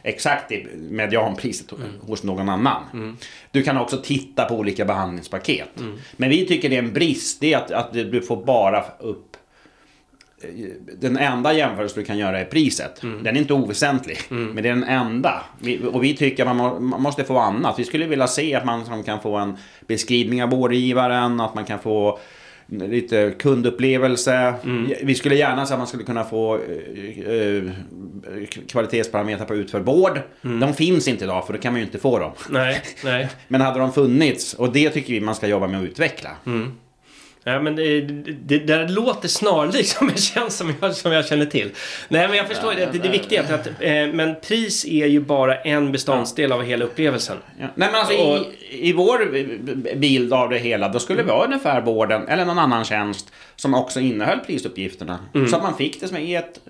exakt 0.02 0.52
i 0.52 0.66
medianpriset 0.90 1.66
hos 2.00 2.22
någon 2.22 2.48
annan. 2.48 3.16
Du 3.50 3.62
kan 3.62 3.78
också 3.78 3.96
titta 3.96 4.44
på 4.44 4.54
olika 4.54 4.84
behandlingspaket. 4.84 5.68
Men 6.16 6.30
vi 6.30 6.46
tycker 6.46 6.68
det 6.68 6.74
är 6.76 6.82
en 6.82 6.92
brist, 6.92 7.40
det 7.40 7.52
är 7.52 7.58
att, 7.58 7.70
att 7.70 7.92
du 7.92 8.22
får 8.22 8.36
bara 8.36 8.84
upp 8.98 9.26
eh, 9.26 9.29
den 10.98 11.16
enda 11.16 11.52
jämförelse 11.52 12.00
du 12.00 12.04
kan 12.04 12.18
göra 12.18 12.40
är 12.40 12.44
priset. 12.44 13.00
Den 13.00 13.36
är 13.36 13.40
inte 13.40 13.54
oväsentlig, 13.54 14.18
men 14.28 14.62
det 14.62 14.68
är 14.68 14.74
den 14.74 14.84
enda. 14.84 15.42
Vi, 15.58 15.80
och 15.92 16.04
vi 16.04 16.16
tycker 16.16 16.46
att 16.46 16.56
man, 16.56 16.56
må, 16.56 16.80
man 16.80 17.02
måste 17.02 17.24
få 17.24 17.38
annat. 17.38 17.78
Vi 17.78 17.84
skulle 17.84 18.06
vilja 18.06 18.26
se 18.26 18.54
att 18.54 18.64
man 18.64 19.02
kan 19.04 19.20
få 19.20 19.36
en 19.36 19.56
beskrivning 19.86 20.42
av 20.42 20.50
vårdgivaren, 20.50 21.40
att 21.40 21.54
man 21.54 21.64
kan 21.64 21.78
få 21.78 22.18
lite 22.66 23.34
kundupplevelse. 23.38 24.54
Vi 25.02 25.14
skulle 25.14 25.34
gärna 25.34 25.66
se 25.66 25.72
att 25.74 25.80
man 25.80 25.86
skulle 25.86 26.04
kunna 26.04 26.24
få 26.24 26.54
eh, 26.54 27.34
eh, 27.34 27.62
kvalitetsparametrar 28.68 29.46
på 29.46 29.54
utförd 29.54 29.82
vård. 29.82 30.20
De 30.60 30.74
finns 30.74 31.08
inte 31.08 31.24
idag 31.24 31.46
för 31.46 31.52
då 31.52 31.58
kan 31.58 31.72
man 31.72 31.80
ju 31.80 31.86
inte 31.86 31.98
få 31.98 32.18
dem. 32.18 32.32
Nej, 32.50 32.82
nej. 33.04 33.28
Men 33.48 33.60
hade 33.60 33.78
de 33.78 33.92
funnits, 33.92 34.54
och 34.54 34.72
det 34.72 34.90
tycker 34.90 35.12
vi 35.12 35.20
man 35.20 35.34
ska 35.34 35.46
jobba 35.46 35.66
med 35.66 35.80
att 35.80 35.86
utveckla. 35.86 36.30
Ja, 37.44 37.60
men 37.60 37.76
det, 37.76 38.00
det, 38.00 38.32
det 38.32 38.58
där 38.58 38.88
låter 38.88 39.28
snarlikt 39.28 39.88
som 39.88 40.08
en 40.08 40.16
tjänst 40.16 40.58
som 40.58 40.74
jag, 40.80 40.94
som 40.94 41.12
jag 41.12 41.26
känner 41.26 41.46
till. 41.46 41.70
Nej, 42.08 42.28
men 42.28 42.36
jag 42.36 42.48
förstår 42.48 42.72
det. 42.74 42.88
Det, 42.92 42.98
det 42.98 43.08
är 43.08 43.54
att, 43.54 43.66
eh, 43.66 44.16
men 44.16 44.34
pris 44.40 44.84
är 44.84 45.06
ju 45.06 45.20
bara 45.20 45.56
en 45.60 45.92
beståndsdel 45.92 46.52
av 46.52 46.62
hela 46.62 46.84
upplevelsen. 46.84 47.36
Ja. 47.60 47.66
Nej 47.74 47.88
men 47.92 48.00
alltså 48.00 48.16
Och- 48.16 48.38
i, 48.70 48.88
i 48.88 48.92
vår 48.92 49.28
bild 49.96 50.32
av 50.32 50.50
det 50.50 50.58
hela, 50.58 50.88
då 50.88 50.98
skulle 50.98 51.22
det 51.22 51.28
vara 51.28 51.44
ungefär 51.44 51.80
vården 51.80 52.28
eller 52.28 52.44
någon 52.44 52.58
annan 52.58 52.84
tjänst 52.84 53.32
som 53.56 53.74
också 53.74 54.00
innehöll 54.00 54.38
prisuppgifterna. 54.38 55.18
Så 55.50 55.56
att 55.56 55.62
man 55.62 55.76
fick 55.76 56.00
det 56.00 56.08
som 56.08 56.16
i, 56.16 56.34
ett, 56.34 56.60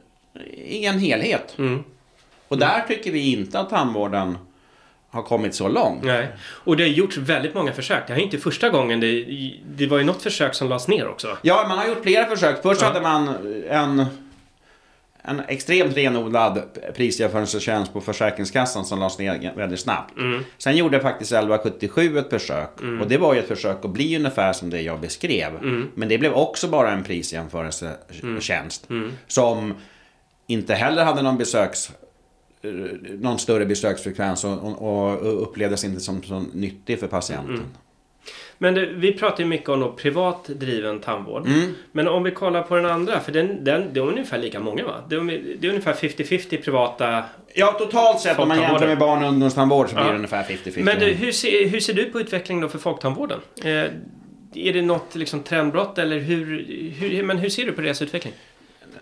i 0.66 0.84
en 0.86 0.98
helhet. 0.98 1.56
Och 2.48 2.58
där 2.58 2.84
tycker 2.88 3.12
vi 3.12 3.32
inte 3.32 3.60
att 3.60 3.70
tandvården 3.70 4.38
har 5.10 5.22
kommit 5.22 5.54
så 5.54 5.68
långt. 5.68 6.04
Nej. 6.04 6.28
Och 6.40 6.76
det 6.76 6.82
har 6.82 6.88
gjorts 6.90 7.16
väldigt 7.16 7.54
många 7.54 7.72
försök. 7.72 8.06
Det 8.06 8.12
här 8.12 8.20
är 8.20 8.24
inte 8.24 8.38
första 8.38 8.68
gången. 8.68 9.00
Det, 9.00 9.24
det 9.66 9.86
var 9.86 9.98
ju 9.98 10.04
något 10.04 10.22
försök 10.22 10.54
som 10.54 10.68
lades 10.68 10.88
ner 10.88 11.08
också. 11.08 11.36
Ja, 11.42 11.64
man 11.68 11.78
har 11.78 11.86
gjort 11.86 12.02
flera 12.02 12.26
försök. 12.26 12.62
Först 12.62 12.80
Ja. 12.80 12.86
hade 12.86 13.00
man 13.00 13.28
en, 13.68 14.04
en 15.22 15.40
extremt 15.48 15.96
renodlad 15.96 16.62
prisjämförelsetjänst 16.96 17.92
på 17.92 18.00
Försäkringskassan 18.00 18.84
som 18.84 18.98
lades 18.98 19.18
ner 19.18 19.52
väldigt 19.56 19.80
snabbt. 19.80 20.14
Sen 20.58 20.76
gjorde 20.76 21.00
faktiskt 21.00 21.32
1177 21.32 22.18
ett 22.18 22.30
försök. 22.30 22.70
Och 23.00 23.08
det 23.08 23.18
var 23.18 23.34
ju 23.34 23.40
ett 23.40 23.48
försök 23.48 23.84
att 23.84 23.90
bli 23.90 24.16
ungefär 24.16 24.52
som 24.52 24.70
det 24.70 24.80
jag 24.80 25.00
beskrev. 25.00 25.52
Men 25.94 26.08
det 26.08 26.18
blev 26.18 26.32
också 26.32 26.68
bara 26.68 26.90
en 26.90 27.04
prisjämförelsetjänst. 27.04 28.88
Som 29.26 29.74
inte 30.46 30.74
heller 30.74 31.04
hade 31.04 31.22
någon 31.22 31.38
besöks 31.38 31.90
någon 33.18 33.38
större 33.38 33.66
besöksfrekvens 33.66 34.44
och, 34.44 34.82
och, 34.82 35.18
och 35.18 35.42
upplevdes 35.42 35.84
inte 35.84 36.00
som 36.00 36.22
så 36.22 36.44
nyttig 36.52 37.00
för 37.00 37.06
patienten. 37.06 37.62
Men 38.58 38.74
det, 38.74 38.86
vi 38.86 39.12
pratar 39.12 39.38
ju 39.38 39.44
mycket 39.48 39.68
om 39.68 39.80
då 39.80 39.92
privat 39.92 40.44
driven 40.44 41.00
tandvård. 41.00 41.46
Mm. 41.46 41.74
Men 41.92 42.08
om 42.08 42.22
vi 42.22 42.30
kollar 42.30 42.62
på 42.62 42.76
den 42.76 42.86
andra, 42.86 43.20
för 43.20 43.32
den, 43.32 43.64
den, 43.64 43.94
det 43.94 44.00
är 44.00 44.04
ungefär 44.04 44.38
lika 44.38 44.60
många 44.60 44.84
va? 44.84 44.94
Det 45.08 45.16
är, 45.16 45.56
det 45.58 45.66
är 45.66 45.70
ungefär 45.70 45.92
50-50 45.92 46.62
privata. 46.62 47.24
Ja, 47.54 47.66
totalt 47.78 48.20
sett 48.20 48.38
om 48.38 48.48
man 48.48 48.60
jämför 48.60 48.86
med 48.86 48.98
barn 48.98 49.22
och 49.22 49.28
ungdomstandvård 49.28 49.88
så 49.88 49.94
blir 49.94 50.04
Ja. 50.04 50.10
det 50.10 50.16
ungefär 50.16 50.42
50-50. 50.44 50.82
Men 50.82 50.98
du, 50.98 51.06
hur, 51.06 51.32
ser, 51.32 51.68
hur 51.68 51.80
ser 51.80 51.94
du 51.94 52.04
på 52.04 52.20
utvecklingen 52.20 52.62
då 52.62 52.68
för 52.68 52.78
folktandvården? 52.78 53.40
Eh, 53.64 53.84
är 54.54 54.72
det 54.72 54.82
något 54.82 55.14
liksom 55.14 55.42
trendbrott 55.42 55.98
eller 55.98 56.18
hur, 56.18 56.66
hur, 56.98 57.22
men 57.22 57.38
hur 57.38 57.48
ser 57.48 57.66
du 57.66 57.72
på 57.72 57.80
deras 57.80 58.02
utveckling? 58.02 58.34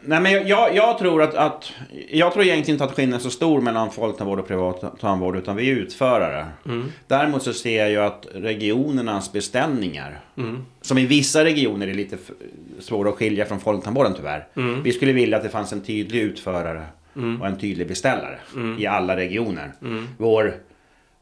Nej, 0.00 0.21
men 0.21 0.49
jag, 0.49 0.76
jag 0.76 0.99
tror 0.99 1.23
att, 1.23 1.35
att... 1.35 1.73
Jag 2.11 2.33
tror 2.33 2.45
egentligen 2.45 2.75
inte 2.75 2.85
att 2.85 2.92
skillnaden 2.92 3.21
är 3.21 3.23
så 3.23 3.30
stor 3.30 3.61
mellan 3.61 3.90
folktandvård 3.90 4.38
och 4.38 4.49
privat 4.49 5.00
tandvård, 5.00 5.37
utan 5.37 5.57
vi 5.57 5.71
är 5.71 5.75
utförare. 5.75 6.47
Däremot 7.07 7.42
så 7.42 7.52
ser 7.52 7.78
jag 7.78 7.90
ju 7.90 7.99
att 7.99 8.26
regionernas 8.35 9.33
beställningar, 9.33 10.21
som 10.83 10.99
i 10.99 11.07
vissa 11.07 11.45
regioner 11.45 11.88
är 11.88 11.95
lite 11.95 12.16
svåra 12.80 13.09
att 13.09 13.14
skilja 13.14 13.45
från 13.45 13.61
folktandvården 13.61 14.14
tyvärr. 14.16 14.47
Vi 14.83 14.92
skulle 14.92 15.12
vilja 15.12 15.37
att 15.37 15.42
det 15.42 15.49
fanns 15.49 15.73
en 15.73 15.80
tydlig 15.80 16.21
utförare 16.21 16.83
och 17.40 17.47
en 17.47 17.59
tydlig 17.59 17.88
beställare 17.88 18.38
i 18.78 18.87
alla 18.87 19.16
regioner. 19.16 19.73
Vår 20.18 20.54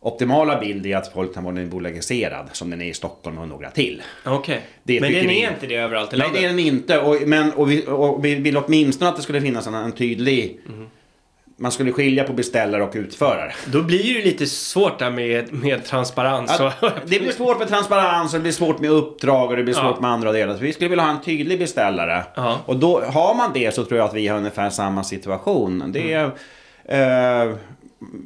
optimala 0.06 0.60
bild 0.60 0.86
är 0.86 0.96
att 0.96 1.12
folktandvården 1.12 1.62
är 1.62 1.66
bolagiserad, 1.66 2.48
som 2.52 2.70
den 2.70 2.82
är 2.82 2.86
i 2.86 2.94
Stockholm 2.94 3.38
och 3.38 3.48
några 3.48 3.70
till. 3.70 4.02
Okej. 4.24 4.60
Det 4.82 5.00
Men 5.00 5.12
den 5.12 5.30
är 5.30 5.50
inte 5.50 5.66
det 5.66 5.74
överallt 5.76 6.12
i 6.12 6.16
Nej, 6.16 6.26
landet? 6.26 6.40
det 6.42 6.46
är 6.46 6.48
den 6.50 6.58
inte. 6.58 6.98
Och, 7.00 7.16
men, 7.28 7.52
och, 7.52 7.70
vi, 7.70 7.84
och 7.86 8.24
vi 8.24 8.34
vill 8.34 8.56
åtminstone 8.56 9.10
att 9.10 9.16
det 9.16 9.22
skulle 9.22 9.40
finnas 9.40 9.66
en, 9.66 9.74
en 9.74 9.92
tydlig... 9.92 10.60
Man 11.58 11.72
skulle 11.72 11.92
skilja 11.92 12.24
på 12.24 12.32
beställare 12.32 12.82
och 12.82 12.92
utförare. 12.94 13.52
Då 13.66 13.82
blir 13.82 14.14
det 14.14 14.24
lite 14.24 14.46
svårt 14.46 14.98
där 14.98 15.10
med, 15.10 15.52
med 15.52 15.84
transparens. 15.84 16.60
Och- 16.60 16.72
det 17.06 17.20
blir 17.20 17.32
svårt 17.32 17.58
med 17.58 17.68
transparens, 17.68 18.32
och 18.34 18.38
det 18.38 18.42
blir 18.42 18.52
svårt 18.52 18.80
med 18.80 18.90
uppdrag 18.90 19.50
och 19.50 19.56
det 19.56 19.62
blir 19.62 19.74
Ja. 19.74 19.80
svårt 19.80 20.00
med 20.00 20.10
andra 20.10 20.32
delar. 20.32 20.54
Så 20.54 20.60
vi 20.60 20.72
skulle 20.72 20.90
vilja 20.90 21.04
ha 21.04 21.10
en 21.10 21.22
tydlig 21.22 21.58
beställare. 21.58 22.22
Ja. 22.34 22.58
Och 22.66 22.76
då 22.76 23.00
har 23.00 23.34
man 23.34 23.50
det 23.54 23.74
så 23.74 23.84
tror 23.84 23.98
jag 23.98 24.08
att 24.08 24.14
vi 24.14 24.28
har 24.28 24.38
ungefär 24.38 24.70
samma 24.70 25.04
situation. 25.04 25.84
Det 25.92 26.12
är... 26.12 26.24
Eh, 26.88 27.54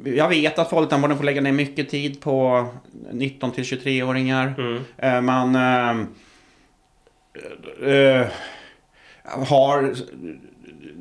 jag 0.05 0.29
vet 0.29 0.59
att 0.59 0.69
folktandvården 0.69 1.17
får 1.17 1.23
lägga 1.23 1.41
ner 1.41 1.51
mycket 1.51 1.89
tid 1.89 2.21
på 2.21 2.67
19 3.11 3.51
till 3.51 3.63
23-åringar. 3.63 4.53
Eh, 4.97 5.21
man... 5.21 5.55
Eh, 5.55 6.05
eh, 7.89 8.27
har... 9.23 9.93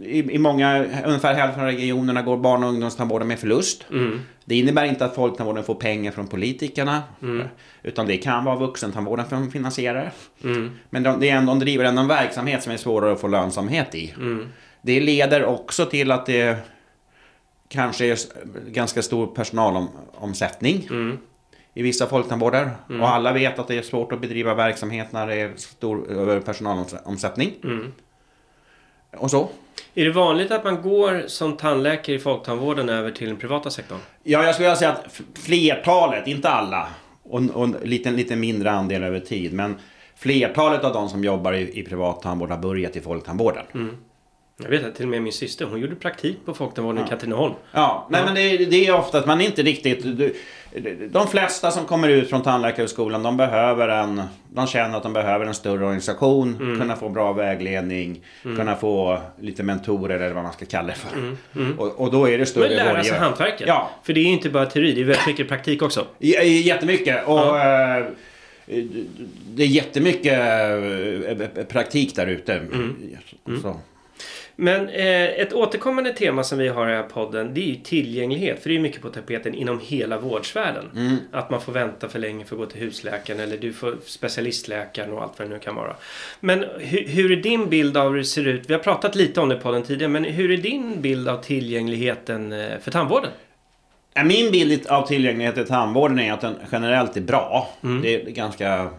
I, 0.02 0.34
I 0.34 0.38
många, 0.38 0.84
ungefär 1.06 1.34
hälften 1.34 1.60
av 1.60 1.66
regionerna 1.66 2.22
går 2.22 2.36
barn 2.36 2.64
och 2.64 2.68
ungdomstandvården 2.68 3.28
med 3.28 3.38
förlust. 3.38 3.84
Det 4.44 4.58
innebär 4.58 4.84
inte 4.84 5.04
att 5.04 5.14
folktandvården 5.14 5.64
får 5.64 5.74
pengar 5.74 6.12
från 6.12 6.26
politikerna. 6.28 7.02
Utan 7.82 8.06
det 8.06 8.16
kan 8.16 8.44
vara 8.44 8.56
vuxentandvården 8.56 9.28
som 9.28 9.50
finansierar. 9.50 10.12
Men 10.90 11.02
de, 11.02 11.20
det 11.20 11.30
är 11.30 11.36
ändå, 11.36 11.52
de 11.52 11.58
driver 11.58 11.84
ändå 11.84 12.02
en 12.02 12.08
verksamhet 12.08 12.62
som 12.62 12.72
är 12.72 12.76
svårare 12.76 13.12
att 13.12 13.20
få 13.20 13.28
lönsamhet 13.28 13.94
i. 13.94 14.14
Det 14.82 15.00
leder 15.00 15.44
också 15.44 15.86
till 15.86 16.10
att 16.10 16.26
det 16.26 16.58
kanske 17.70 18.06
är 18.06 18.18
ganska 18.70 19.02
stor 19.02 19.26
personalomsättning. 19.26 20.88
I 21.74 21.82
vissa 21.82 22.06
folktandvårdar. 22.06 22.70
Och 23.00 23.08
alla 23.08 23.32
vet 23.32 23.58
att 23.58 23.68
det 23.68 23.78
är 23.78 23.82
svårt 23.82 24.12
att 24.12 24.20
bedriva 24.20 24.54
verksamhet 24.54 25.12
när 25.12 25.26
det 25.26 25.34
är 25.34 25.52
stor 25.56 26.40
personalomsättning. 26.40 27.52
Och 29.16 29.30
så. 29.30 29.48
Är 29.94 30.04
det 30.04 30.12
vanligt 30.12 30.50
att 30.50 30.64
man 30.64 30.82
går 30.82 31.24
som 31.26 31.56
tandläkare 31.56 32.16
i 32.16 32.18
folktandvården 32.18 32.88
över 32.88 33.10
till 33.10 33.28
den 33.28 33.36
privata 33.36 33.70
sektorn? 33.70 33.98
Ja, 34.22 34.44
jag 34.44 34.54
skulle 34.54 34.76
säga 34.76 34.92
att 34.92 35.20
flertalet, 35.34 36.26
inte 36.26 36.48
alla, 36.48 36.88
och, 37.22 37.42
och 37.50 37.64
en 37.64 37.76
liten, 37.82 38.16
liten 38.16 38.40
mindre 38.40 38.70
andel 38.70 39.02
över 39.02 39.20
tid, 39.20 39.52
men 39.52 39.74
flertalet 40.16 40.84
av 40.84 40.92
de 40.92 41.08
som 41.08 41.24
jobbar 41.24 41.52
i, 41.52 41.80
i 41.80 41.82
privat 41.82 42.22
tandvård 42.22 42.50
har 42.50 42.58
börjat 42.58 42.96
i 42.96 43.00
folktandvården. 43.00 43.64
Jag 44.62 44.70
vet 44.70 44.84
att 44.84 44.94
till 44.94 45.04
och 45.04 45.10
med 45.10 45.22
min 45.22 45.32
syster, 45.32 45.64
hon 45.64 45.80
gjorde 45.80 45.94
praktik 45.94 46.36
på 46.44 46.54
folktandvården 46.54 47.04
i 47.04 47.08
Katrineholm. 47.08 47.54
Ja, 47.72 48.06
nej 48.10 48.20
Ja. 48.20 48.26
men 48.26 48.34
det, 48.34 48.56
det 48.66 48.86
är 48.86 48.94
ofta 48.94 49.18
att 49.18 49.26
man 49.26 49.40
inte 49.40 49.62
riktigt... 49.62 50.02
du- 50.02 50.34
De 51.10 51.26
flesta 51.28 51.70
som 51.70 51.84
kommer 51.86 52.08
ut 52.08 52.28
från 52.30 52.42
tandläkarhögskolan, 52.42 53.22
de 53.22 53.36
behöver 53.36 53.88
en... 53.88 54.22
De 54.54 54.66
känner 54.66 54.96
att 54.96 55.02
de 55.02 55.12
behöver 55.12 55.46
en 55.46 55.54
större 55.54 55.84
organisation, 55.84 56.56
Mm. 56.60 56.80
kunna 56.80 56.96
få 56.96 57.08
bra 57.08 57.32
vägledning, 57.32 58.20
kunna 58.42 58.76
få 58.76 59.18
lite 59.40 59.62
mentorer 59.62 60.20
eller 60.20 60.34
vad 60.34 60.42
man 60.44 60.52
ska 60.52 60.66
kalla 60.66 60.88
det 60.88 60.94
för. 60.94 61.36
Och, 61.78 62.00
och 62.00 62.10
då 62.12 62.28
är 62.28 62.38
det 62.38 62.46
större 62.46 62.66
Mm. 62.66 62.76
Men 62.76 62.94
lära 62.94 63.04
sig 63.04 63.18
hantverket. 63.18 63.68
Ja. 63.68 63.90
För 64.02 64.12
det 64.12 64.20
är 64.20 64.24
ju 64.24 64.30
inte 64.32 64.50
bara 64.50 64.66
teori, 64.66 64.92
det 64.92 65.00
är 65.00 65.04
väldigt 65.04 65.26
mycket 65.26 65.48
praktik 65.48 65.82
också. 65.82 66.06
J- 66.18 66.60
Jättemycket. 66.60 67.26
Och, 67.26 67.38
Ja. 67.38 67.98
eh, 67.98 68.04
det 69.54 69.62
är 69.62 69.66
jättemycket 69.66 70.38
eh, 71.58 71.64
praktik 71.64 72.16
där 72.16 72.26
ute. 72.26 72.52
Mm. 72.54 72.96
Men 74.60 74.88
eh, 74.88 75.24
ett 75.24 75.52
återkommande 75.52 76.12
tema 76.12 76.44
som 76.44 76.58
vi 76.58 76.68
har 76.68 76.86
i 76.86 76.90
den 76.90 77.02
här 77.02 77.08
podden 77.08 77.54
det 77.54 77.60
är 77.60 77.66
ju 77.66 77.76
tillgänglighet. 77.76 78.62
För 78.62 78.68
det 78.68 78.72
är 78.72 78.76
ju 78.76 78.82
mycket 78.82 79.02
på 79.02 79.08
tapeten 79.08 79.54
inom 79.54 79.80
hela 79.82 80.18
vårdsvärlden. 80.18 80.90
Mm. 80.94 81.16
Att 81.32 81.50
man 81.50 81.60
får 81.60 81.72
vänta 81.72 82.08
för 82.08 82.18
länge 82.18 82.44
för 82.44 82.56
att 82.56 82.60
gå 82.60 82.66
till 82.66 82.80
husläkaren 82.80 83.40
eller 83.40 83.56
du 83.56 83.72
får 83.72 83.96
specialistläkaren 84.04 85.12
och 85.12 85.22
allt 85.22 85.38
vad 85.38 85.48
det 85.48 85.54
nu 85.54 85.60
kan 85.60 85.74
vara. 85.74 85.96
Men 86.40 86.64
hur, 86.78 87.08
hur 87.08 87.32
är 87.32 87.36
din 87.36 87.68
bild 87.68 87.96
av 87.96 88.10
hur 88.10 88.18
det 88.18 88.24
ser 88.24 88.46
ut? 88.46 88.70
Vi 88.70 88.74
har 88.74 88.80
pratat 88.80 89.14
lite 89.14 89.40
om 89.40 89.48
det 89.48 89.56
på 89.56 89.72
den 89.72 89.82
tidigare. 89.82 90.12
Men 90.12 90.24
hur 90.24 90.50
är 90.50 90.56
din 90.56 91.00
bild 91.00 91.28
av 91.28 91.42
tillgängligheten 91.42 92.52
eh, 92.52 92.78
för 92.78 92.90
tandvården? 92.90 93.30
Min 94.24 94.52
bild 94.52 94.86
av 94.86 95.06
tillgänglighet 95.06 95.58
i 95.58 95.64
tandvården 95.64 96.18
är 96.18 96.32
att 96.32 96.40
den 96.40 96.54
generellt 96.72 97.16
är 97.16 97.20
bra. 97.20 97.68
Mm. 97.82 98.02
Det 98.02 98.14
är 98.14 98.30
ganska 98.30 98.90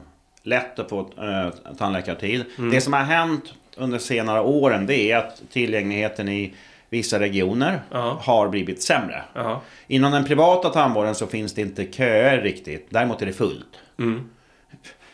lätt 0.43 0.79
att 0.79 0.89
få 0.89 0.99
äh, 0.99 1.75
tandläkartid. 1.77 2.45
Mm. 2.57 2.71
Det 2.71 2.81
som 2.81 2.93
har 2.93 3.03
hänt 3.03 3.53
under 3.77 3.97
senare 3.97 4.41
åren 4.41 4.85
det 4.85 5.11
är 5.11 5.17
att 5.17 5.41
tillgängligheten 5.51 6.29
i 6.29 6.53
vissa 6.89 7.19
regioner 7.19 7.81
Ja. 7.91 8.17
har 8.21 8.49
blivit 8.49 8.83
sämre. 8.83 9.23
Jaha. 9.35 9.59
Inom 9.87 10.11
den 10.11 10.25
privata 10.25 10.69
tandvården 10.69 11.15
så 11.15 11.27
finns 11.27 11.53
det 11.53 11.61
inte 11.61 11.85
köer 11.85 12.41
riktigt. 12.41 12.87
Däremot 12.89 13.21
är 13.21 13.25
det 13.25 13.33
fullt. 13.33 13.67
Mm. 13.99 14.29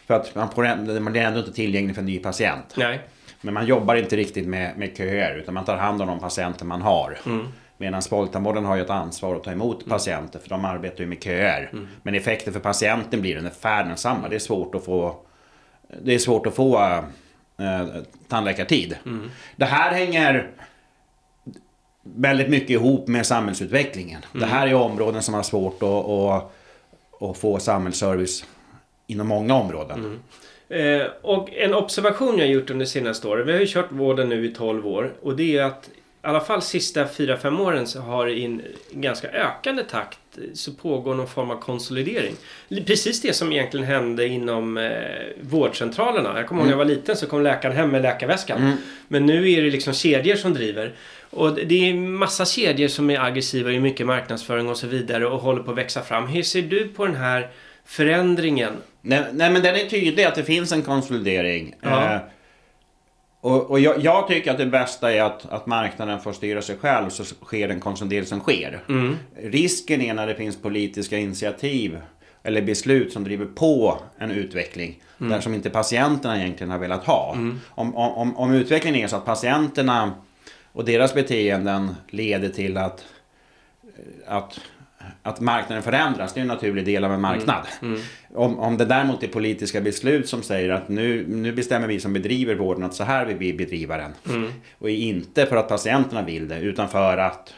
För 0.08 0.14
att 0.14 0.36
man, 0.36 0.66
ändå- 0.66 1.00
man 1.00 1.16
är 1.16 1.22
ändå 1.26 1.40
inte 1.40 1.54
tillgänglig 1.54 1.96
för 1.96 2.02
en 2.02 2.06
ny 2.06 2.20
patient. 2.20 2.74
Nej. 2.78 3.00
Men 3.42 3.54
man 3.54 3.66
jobbar 3.66 3.96
inte 3.96 4.16
riktigt 4.16 4.48
med, 4.48 4.78
med 4.78 4.98
köer 4.98 5.36
utan 5.38 5.54
man 5.54 5.66
tar 5.66 5.78
hand 5.78 6.02
om 6.02 6.08
de 6.08 6.20
patienter 6.20 6.66
man 6.66 6.82
har. 6.82 7.18
Medan 7.78 8.02
folktandvården 8.02 8.66
har 8.66 8.76
ju 8.76 8.82
ett 8.82 8.90
ansvar 8.90 9.36
att 9.36 9.44
ta 9.44 9.52
emot 9.52 9.86
patienter 9.90 10.40
för 10.40 10.50
de 10.50 10.66
arbetar 10.66 11.00
ju 11.00 11.06
med 11.06 11.24
köer. 11.24 11.72
Men 12.04 12.16
effekten 12.16 12.54
för 12.54 12.60
patienten 12.60 13.22
blir 13.22 13.38
ungefär 13.38 13.84
densamma. 13.84 14.30
Det 14.30 14.36
är 14.36 14.40
svårt 14.40 14.76
att 14.76 14.86
få, 14.86 15.16
det 16.02 16.14
är 16.14 16.20
svårt 16.20 16.48
att 16.48 16.56
få 16.56 17.04
eh, 17.58 17.88
tandläkartid. 18.28 18.98
Det 19.56 19.66
här 19.66 19.92
hänger 19.92 20.52
väldigt 22.04 22.50
mycket 22.50 22.70
ihop 22.70 23.08
med 23.08 23.26
samhällsutvecklingen. 23.26 24.26
Det 24.34 24.46
här 24.46 24.68
är 24.68 24.74
områden 24.74 25.22
som 25.24 25.34
har 25.34 25.44
svårt 25.44 25.84
att, 25.84 26.06
att, 26.06 26.52
att 27.30 27.38
få 27.38 27.60
samhällsservice 27.60 28.46
inom 29.08 29.28
många 29.28 29.56
områden. 29.56 30.20
Eh, 30.70 31.08
och 31.22 31.54
en 31.54 31.74
observation 31.74 32.38
jag 32.38 32.48
gjort 32.48 32.70
under 32.70 32.86
senaste 32.86 33.28
året. 33.28 33.48
Vi 33.48 33.52
har 33.52 33.60
ju 33.60 33.68
kört 33.68 33.92
vården 33.92 34.30
nu 34.30 34.46
i 34.46 34.54
12 34.54 34.88
år. 34.88 35.14
Och 35.22 35.36
det 35.36 35.58
är 35.58 35.64
att 35.64 35.90
alla 36.30 36.42
fall 36.42 36.62
sista 36.62 37.06
4-5 37.06 37.62
åren 37.62 37.88
så 37.88 38.00
har 38.00 38.28
i 38.28 38.46
en 38.46 38.62
ganska 38.92 39.28
ökande 39.28 39.84
takt 39.84 40.20
så 40.54 40.72
pågår 40.72 41.16
någon 41.16 41.28
form 41.28 41.52
av 41.52 41.60
konsolidering. 41.60 42.36
Precis 42.86 43.22
det 43.22 43.34
som 43.34 43.52
egentligen 43.52 43.86
hände 43.86 44.28
inom 44.28 44.78
eh, 44.78 44.92
vårdcentralerna. 45.42 46.38
Jag 46.38 46.48
kommer 46.48 46.62
ihåg 46.62 46.68
när 46.68 46.74
jag 46.74 46.78
var 46.78 46.86
liten 46.86 47.16
så 47.16 47.28
kom 47.28 47.44
läkaren 47.44 47.76
hem 47.76 47.90
med 47.90 48.02
läkarväskan. 48.02 48.58
Mm. 48.58 48.78
Men 49.08 49.26
nu 49.26 49.52
är 49.52 49.62
det 49.62 49.70
liksom 49.70 49.94
kedjor 49.94 50.36
som 50.36 50.54
driver. 50.54 50.94
Och 51.30 51.56
det 51.56 51.90
är 51.90 51.94
massa 51.94 52.46
kedjor 52.46 52.88
som 52.88 53.10
är 53.10 53.20
aggressiva 53.20 53.72
i 53.72 53.80
mycket 53.80 54.06
marknadsföring 54.06 54.70
och 54.70 54.78
så 54.78 54.88
vidare 54.88 55.28
och 55.28 55.40
håller 55.40 55.64
på 55.64 55.72
att 55.72 55.78
växa 55.78 56.02
fram. 56.02 56.28
Hur 56.28 56.44
ser 56.44 56.62
du 56.62 56.88
på 56.88 57.06
den 57.06 57.16
här 57.16 57.50
förändringen? 57.86 58.74
Nej, 59.02 59.24
nej 59.32 59.52
men 59.52 59.62
den 59.62 59.76
är 59.76 59.86
tydlig 59.90 60.24
att 60.24 60.36
det 60.36 60.44
finns 60.44 60.72
en 60.72 60.82
konsolidering. 60.82 61.76
Ja. 61.82 62.20
Och 63.48 63.72
och 63.72 63.80
jag, 63.80 64.00
jag 64.00 64.28
tycker 64.28 64.52
att 64.52 64.58
det 64.58 64.66
bästa 64.66 65.14
är 65.14 65.22
att, 65.22 65.46
att 65.46 65.66
marknaden 65.66 66.20
får 66.20 66.34
styra 66.34 66.62
sig 66.62 66.78
själv 66.78 67.10
så 67.10 67.24
sker 67.24 67.68
den 67.68 67.80
konsolidering 67.80 68.26
som 68.26 68.40
sker. 68.40 68.84
Risken 69.44 70.02
är 70.02 70.14
när 70.14 70.28
det 70.28 70.36
finns 70.36 70.62
politiska 70.62 71.18
initiativ 71.18 72.00
eller 72.44 72.62
beslut 72.62 73.14
som 73.14 73.24
driver 73.24 73.46
på 73.46 73.98
en 74.18 74.32
utveckling 74.32 75.02
där 75.18 75.40
som 75.40 75.54
inte 75.54 75.70
patienterna 75.70 76.38
egentligen 76.38 76.72
har 76.72 76.80
velat 76.80 77.04
ha. 77.04 77.36
Om, 77.70 77.96
om, 77.96 78.38
om 78.38 78.54
utvecklingen 78.54 79.04
är 79.04 79.08
så 79.08 79.16
att 79.16 79.26
patienterna 79.26 80.12
och 80.74 80.86
deras 80.86 81.14
beteenden 81.14 81.96
leder 82.10 82.50
till 82.50 82.78
att, 82.78 83.06
att, 84.28 84.60
att 85.24 85.40
marknaden 85.40 85.84
förändras, 85.84 86.34
det 86.34 86.40
är 86.40 86.42
en 86.42 86.48
naturlig 86.48 86.86
del 86.86 87.04
av 87.06 87.14
en 87.14 87.22
marknad. 87.22 87.68
Om, 88.36 88.60
om 88.60 88.78
det 88.78 88.86
däremot 88.86 89.24
är 89.24 89.28
politiska 89.28 89.82
beslut 89.82 90.30
som 90.30 90.44
säger 90.44 90.70
att 90.70 90.90
nu, 90.90 91.26
nu 91.28 91.52
bestämmer 91.52 91.88
vi 91.88 92.00
som 92.00 92.14
bedriver 92.14 92.56
vården 92.56 92.84
att 92.84 92.94
så 92.94 93.04
här 93.04 93.26
vill 93.26 93.38
vi 93.38 93.54
bedriva 93.54 93.98
den. 93.98 94.14
Och 94.80 94.90
inte 94.90 95.46
för 95.46 95.56
att 95.56 95.70
patienterna 95.70 96.22
vill 96.22 96.48
det, 96.48 96.60
utan 96.60 96.90
för 96.90 97.18
att 97.18 97.54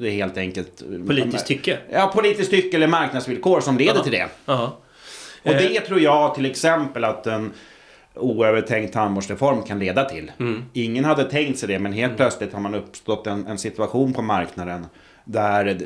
det 0.00 0.08
är 0.08 0.12
helt 0.12 0.36
enkelt... 0.38 0.82
Politiskt 1.06 1.46
tycke? 1.46 1.78
Ja, 1.92 2.10
politiskt 2.14 2.50
tycke 2.50 2.76
eller 2.76 2.86
marknadsvillkor 2.88 3.60
som 3.60 3.78
leder 3.78 3.94
Ja. 3.96 4.02
till 4.02 4.12
det. 4.12 4.26
Ja. 4.46 4.78
Och 5.42 5.50
Eh. 5.52 5.58
det 5.58 5.80
tror 5.80 6.00
jag 6.00 6.34
till 6.34 6.46
exempel 6.46 7.04
att 7.04 7.26
en 7.26 7.52
oövertänkt 8.14 8.92
tandvårdsreform 8.92 9.62
kan 9.62 9.78
leda 9.78 10.04
till. 10.04 10.32
Mm. 10.38 10.64
Ingen 10.72 11.04
hade 11.04 11.24
tänkt 11.24 11.58
sig 11.58 11.68
det 11.68 11.78
men 11.78 11.92
helt 11.92 12.16
plötsligt 12.16 12.52
har 12.52 12.60
man 12.60 12.74
uppstått 12.74 13.26
en, 13.26 13.46
en 13.46 13.58
situation 13.58 14.12
på 14.12 14.22
marknaden 14.22 14.86
där 15.28 15.76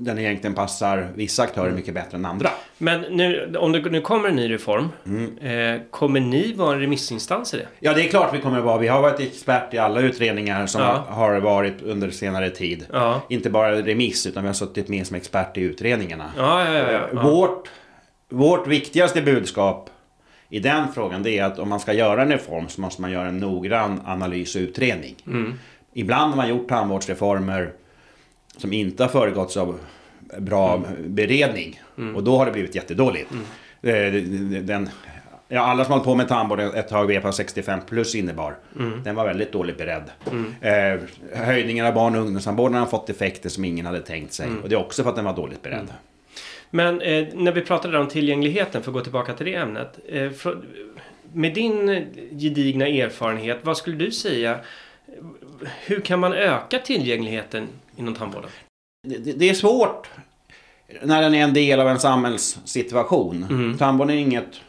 den 0.00 0.18
egentligen 0.18 0.54
passar 0.54 1.08
vissa 1.14 1.42
Mm. 1.42 1.48
aktörer 1.50 1.70
mycket 1.72 1.94
bättre 1.94 2.16
än 2.18 2.24
andra. 2.24 2.50
Men 2.78 3.00
nu, 3.00 3.54
om 3.58 3.72
det 3.72 3.80
nu 3.90 4.00
kommer 4.00 4.28
en 4.28 4.36
ny 4.36 4.50
reform, 4.52 4.88
eh, 5.40 5.80
kommer 5.90 6.20
ni 6.20 6.52
vara 6.52 6.74
en 6.74 6.80
remissinstans 6.80 7.54
i 7.54 7.56
det? 7.56 7.66
Ja, 7.80 7.94
det 7.94 8.04
är 8.04 8.08
klart 8.08 8.34
vi 8.34 8.40
kommer 8.40 8.58
att 8.58 8.64
vara. 8.64 8.78
Vi 8.78 8.88
har 8.88 9.02
varit 9.02 9.20
expert 9.20 9.74
i 9.74 9.78
alla 9.78 10.00
utredningar 10.00 10.66
som 10.66 10.80
Ja. 10.80 11.04
har 11.08 11.40
varit 11.40 11.82
under 11.82 12.10
senare 12.10 12.50
tid. 12.50 12.86
Ja. 12.92 13.20
Inte 13.28 13.50
bara 13.50 13.82
remiss, 13.82 14.26
utan 14.26 14.42
vi 14.42 14.46
har 14.48 14.54
suttit 14.54 14.88
med 14.88 15.06
som 15.06 15.16
expert 15.16 15.56
i 15.56 15.60
utredningarna. 15.60 16.32
Ja, 16.36 16.68
ja. 16.92 17.22
Vårt, 17.22 17.68
vårt 18.28 18.66
viktigaste 18.66 19.22
budskap 19.22 19.90
i 20.50 20.58
den 20.60 20.92
frågan 20.94 21.22
det 21.22 21.38
är 21.38 21.44
att 21.44 21.58
om 21.58 21.68
man 21.68 21.80
ska 21.80 21.92
göra 21.92 22.22
en 22.22 22.32
reform 22.32 22.68
så 22.68 22.80
måste 22.80 23.02
man 23.02 23.10
göra 23.10 23.28
en 23.28 23.38
noggrann 23.38 24.00
analys 24.06 24.54
och 24.56 24.60
utredning. 24.60 25.14
Ibland 25.94 26.30
har 26.30 26.36
man 26.36 26.48
gjort 26.48 26.68
tandvårdsreformer 26.68 27.72
som 28.58 28.72
inte 28.72 29.02
har 29.04 29.08
föregåtts 29.08 29.56
av 29.56 29.78
bra 30.38 30.82
beredning. 31.06 31.80
Och 32.14 32.24
då 32.24 32.36
har 32.38 32.46
det 32.46 32.52
blivit 32.52 32.74
jättedåligt. 32.74 33.30
Eh, 33.82 34.12
Den, 34.62 34.88
ja, 35.48 35.60
alla 35.60 35.84
som 35.84 35.92
hållit 35.92 36.04
på 36.04 36.14
med 36.14 36.28
tandvård 36.28 36.60
ett 36.60 36.88
tag 36.88 37.06
vet 37.06 37.24
vad 37.24 37.34
65 37.34 37.80
plus 37.88 38.14
innebar. 38.14 38.56
Den 39.04 39.14
var 39.14 39.24
väldigt 39.26 39.52
dåligt 39.52 39.78
beredd. 39.78 40.02
Eh, 40.60 41.00
höjningen 41.44 41.86
av 41.86 41.94
barn 41.94 42.14
och 42.14 42.20
ungdomstandvården 42.22 42.76
har 42.78 42.86
fått 42.86 43.10
effekter 43.10 43.48
som 43.48 43.64
ingen 43.64 43.86
hade 43.86 44.00
tänkt 44.00 44.32
sig. 44.32 44.46
Och 44.62 44.68
det 44.68 44.74
är 44.74 44.80
också 44.80 45.02
för 45.02 45.10
att 45.10 45.16
den 45.16 45.24
var 45.24 45.36
dåligt 45.36 45.62
beredd. 45.62 45.86
Men 46.70 47.00
eh, 47.00 47.26
när 47.34 47.52
vi 47.52 47.60
pratade 47.60 47.98
om 47.98 48.08
tillgängligheten, 48.08 48.82
för 48.82 48.90
att 48.90 48.94
gå 48.94 49.00
tillbaka 49.00 49.32
till 49.34 49.46
det 49.46 49.54
ämnet. 49.54 49.98
Eh, 50.08 50.14
frå- 50.30 50.62
med 51.32 51.54
din 51.54 52.06
gedigna 52.30 52.86
erfarenhet, 52.86 53.58
vad 53.62 53.76
skulle 53.76 53.96
du 53.96 54.10
säga? 54.10 54.58
Hur 55.86 56.00
kan 56.00 56.20
man 56.20 56.32
öka 56.32 56.78
tillgängligheten 56.78 57.68
inom 57.98 58.14
tandvården? 58.14 58.50
det, 59.08 59.32
det- 59.32 59.50
är 59.50 59.54
svårt 59.54 60.10
när 61.02 61.22
den 61.22 61.34
är 61.34 61.44
en 61.44 61.54
del 61.54 61.80
av 61.80 61.88
en 61.88 61.98
samhällssituation. 61.98 63.46
Mm. 63.50 63.78
Tandvården 63.78 64.14
är 64.16 64.20
inget 64.20 64.60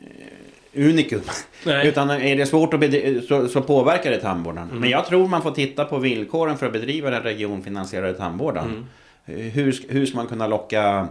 eh, 0.00 0.88
unikum. 0.88 1.20
Nej. 1.66 1.88
Utan 1.88 2.10
är 2.10 2.36
det 2.36 2.46
svårt 2.46 2.74
att 2.74 2.80
bedri- 2.80 3.20
så, 3.28 3.48
så 3.48 3.60
påverkar 3.62 4.10
det 4.10 4.20
tandvården. 4.20 4.62
Mm. 4.68 4.78
Men 4.80 4.90
jag 4.90 5.06
tror 5.06 5.28
man 5.28 5.42
får 5.42 5.50
titta 5.50 5.84
på 5.84 5.98
villkoren 5.98 6.56
för 6.58 6.66
att 6.66 6.72
bedriva 6.72 7.10
den 7.10 7.22
regionfinansierade 7.22 8.14
tandvården. 8.14 8.64
Mm. 8.64 8.86
Eh, 9.46 9.52
Hur, 9.52 9.84
hur 9.88 10.06
ska 10.06 10.16
man 10.16 10.26
kunna 10.26 10.46
locka 10.46 11.08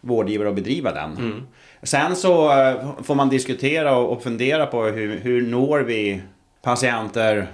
vårdgivare 0.00 0.48
att 0.48 0.54
bedriva 0.54 0.92
den? 0.92 1.16
Mm. 1.16 1.46
Sen 1.82 2.16
så 2.16 2.60
eh, 2.60 2.90
får 3.02 3.14
man 3.14 3.28
diskutera 3.28 3.96
och, 3.96 4.12
och 4.12 4.22
fundera 4.22 4.66
på 4.66 4.84
hur, 4.84 5.18
hur 5.20 5.42
når 5.42 5.80
vi 5.80 6.22
patienter 6.62 7.46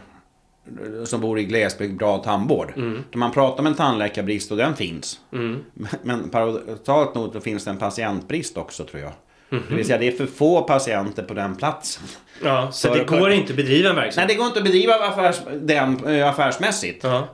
som 1.05 1.21
bor 1.21 1.39
i 1.39 1.45
glesbygd 1.45 1.99
bra 1.99 2.19
tandvård. 2.19 2.73
Mm. 2.77 3.05
Man 3.15 3.33
pratar 3.33 3.61
om 3.61 3.67
en 3.67 3.75
tandläkarbrist 3.75 4.51
och 4.51 4.57
den 4.57 4.77
finns. 4.77 5.21
Mm. 5.33 5.59
Men- 6.03 6.29
paradoxalt 6.31 7.15
nog 7.15 7.33
så 7.33 7.41
finns 7.41 7.65
det 7.65 7.71
en 7.71 7.77
patientbrist 7.79 8.57
också 8.57 8.85
tror 8.85 9.03
jag. 9.03 9.13
Mhm. 9.49 9.63
Det 9.69 9.75
vill 9.77 9.87
säga 9.87 9.99
det 9.99 10.07
är 10.07 10.13
för 10.13 10.27
få 10.27 10.63
patienter 10.63 11.23
på 11.23 11.35
den 11.35 11.57
platsen. 11.57 12.03
Ja, 12.45 12.73
så 12.73 12.95
det 12.95 13.05
går 13.05 13.31
inte 13.31 13.53
att 13.53 13.57
bedriva 13.57 13.89
en 13.89 13.95
Nej, 13.95 14.05
verksamhet? 14.05 14.29
det 14.29 14.35
går 14.35 14.47
inte 14.47 14.59
att 14.59 14.65
bedriva 14.65 14.95
affärs, 14.95 15.37
den 15.61 16.07
eh, 16.07 16.29
affärsmässigt. 16.29 17.05
Ja. 17.05 17.29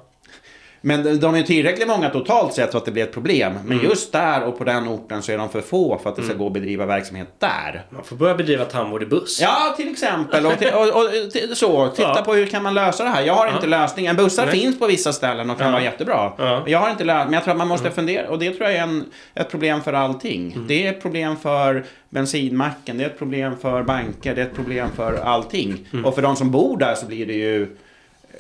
Men 0.84 1.20
de 1.20 1.34
är 1.34 1.42
tillräckligt 1.42 1.88
många 1.88 2.10
totalt 2.10 2.54
sett 2.54 2.70
för 2.70 2.78
att 2.78 2.84
det 2.84 2.90
blir 2.90 3.02
ett 3.02 3.12
problem. 3.12 3.52
Men 3.64 3.72
Mm. 3.78 3.84
just 3.90 4.12
där 4.12 4.44
och 4.44 4.58
på 4.58 4.64
den 4.64 4.88
orten 4.88 5.22
så 5.22 5.32
är 5.32 5.38
de 5.38 5.48
för 5.48 5.60
få 5.60 5.98
för 6.02 6.10
att 6.10 6.16
det 6.16 6.22
ska 6.22 6.34
gå 6.34 6.46
att 6.46 6.52
bedriva 6.52 6.86
verksamhet 6.86 7.28
där. 7.38 7.82
Man 7.90 8.04
får 8.04 8.16
börja 8.16 8.34
bedriva 8.34 8.64
tandvård 8.64 9.02
i 9.02 9.06
buss. 9.06 9.40
Ja, 9.42 9.74
till 9.76 9.90
exempel. 9.90 10.46
Och, 10.46 10.52
och, 10.52 10.88
och 11.02 11.30
till, 11.32 11.56
så, 11.56 11.88
titta 11.88 12.12
Ja. 12.16 12.22
på 12.24 12.34
hur 12.34 12.46
kan 12.46 12.62
man 12.62 12.74
lösa 12.74 13.04
det 13.04 13.10
här. 13.10 13.22
Jag 13.22 13.34
har 13.34 13.46
Ja. 13.46 13.54
inte 13.54 13.66
lösningen. 13.66 14.16
Bussar 14.16 14.46
Nej. 14.46 14.60
finns 14.60 14.78
på 14.78 14.86
vissa 14.86 15.12
ställen 15.12 15.50
och 15.50 15.58
kan 15.58 15.66
Ja. 15.66 15.72
vara 15.72 15.82
jättebra. 15.82 16.32
Ja. 16.38 16.62
Jag 16.66 16.78
har 16.78 16.90
inte 16.90 17.04
löst, 17.04 17.24
men 17.24 17.32
jag 17.34 17.42
tror 17.44 17.52
att 17.52 17.58
man 17.58 17.68
måste 17.68 17.90
fundera. 17.90 18.28
Och 18.28 18.38
det 18.38 18.50
tror 18.50 18.62
jag 18.68 18.78
är 18.78 18.82
en, 18.82 19.04
ett 19.34 19.50
problem 19.50 19.82
för 19.82 19.92
allting. 19.92 20.52
Mm. 20.52 20.66
Det 20.66 20.86
är 20.86 20.90
ett 20.92 21.02
problem 21.02 21.36
för 21.36 21.84
bensinmacken, 22.08 22.98
det 22.98 23.04
är 23.04 23.08
ett 23.08 23.18
problem 23.18 23.56
för 23.62 23.82
banker, 23.82 24.34
det 24.34 24.40
är 24.40 24.44
ett 24.46 24.54
problem 24.56 24.88
för 24.96 25.14
allting. 25.24 25.86
Mm. 25.92 26.04
Och 26.04 26.14
för 26.14 26.22
de 26.22 26.36
som 26.36 26.50
bor 26.50 26.76
där 26.78 26.94
så 26.94 27.06
blir 27.06 27.26
det 27.26 27.32
ju 27.32 27.76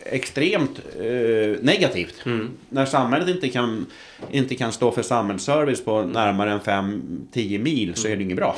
extremt 0.04 0.78
eh, 1.00 1.60
negativt. 1.62 2.26
Mm. 2.26 2.50
När 2.68 2.86
samhället 2.86 3.28
inte 3.28 3.48
kan, 3.48 3.86
inte 4.30 4.54
kan 4.54 4.72
stå 4.72 4.90
för 4.92 5.02
samhällsservice 5.02 5.84
på 5.84 6.02
närmare 6.02 6.52
än 6.52 6.60
5-10 6.60 7.58
mil 7.58 7.94
så 7.94 8.08
är 8.08 8.16
det 8.16 8.22
inget 8.22 8.36
bra. 8.36 8.56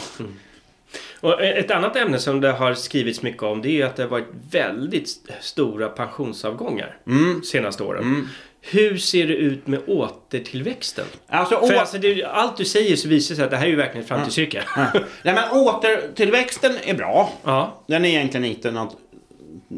Och 1.21 1.43
ett 1.43 1.71
annat 1.71 1.97
ämne 1.97 2.19
som 2.19 2.41
det 2.41 2.53
har 2.53 2.75
skrivits 2.75 3.23
mycket 3.23 3.43
om 3.43 3.63
det 3.63 3.81
är 3.81 3.87
att 3.87 3.97
det 3.97 4.03
har 4.03 4.11
varit 4.11 4.29
väldigt 4.51 5.09
stora 5.41 5.89
pensionsavgångar 5.89 6.97
Mm. 7.07 7.43
senaste 7.43 7.83
åren. 7.83 8.03
Mm. 8.03 8.29
Hur 8.61 8.97
ser 8.99 9.27
det 9.27 9.35
ut 9.35 9.67
med 9.67 9.81
återtillväxten? 9.87 11.05
Alltså, 11.29 11.67
För 11.67 11.75
alltså, 11.75 11.99
det, 11.99 12.25
allt 12.25 12.57
du 12.57 12.65
säger 12.65 12.97
så 12.97 13.09
visar 13.09 13.35
sig 13.35 13.45
att 13.45 13.51
det 13.51 13.57
här 13.57 13.65
är 13.67 13.71
ju 13.71 13.77
verkligen 13.77 14.03
ett 14.03 14.09
framtidsyrke. 14.09 14.63
Ja. 14.77 14.87
Nej 15.23 15.35
men 15.35 15.51
återtillväxten 15.53 16.73
är 16.85 16.95
bra. 16.95 17.33
Ja. 17.45 17.83
Den 17.87 18.05
är 18.05 18.09
egentligen 18.09 18.45
inte 18.45 18.71
något... 18.71 18.97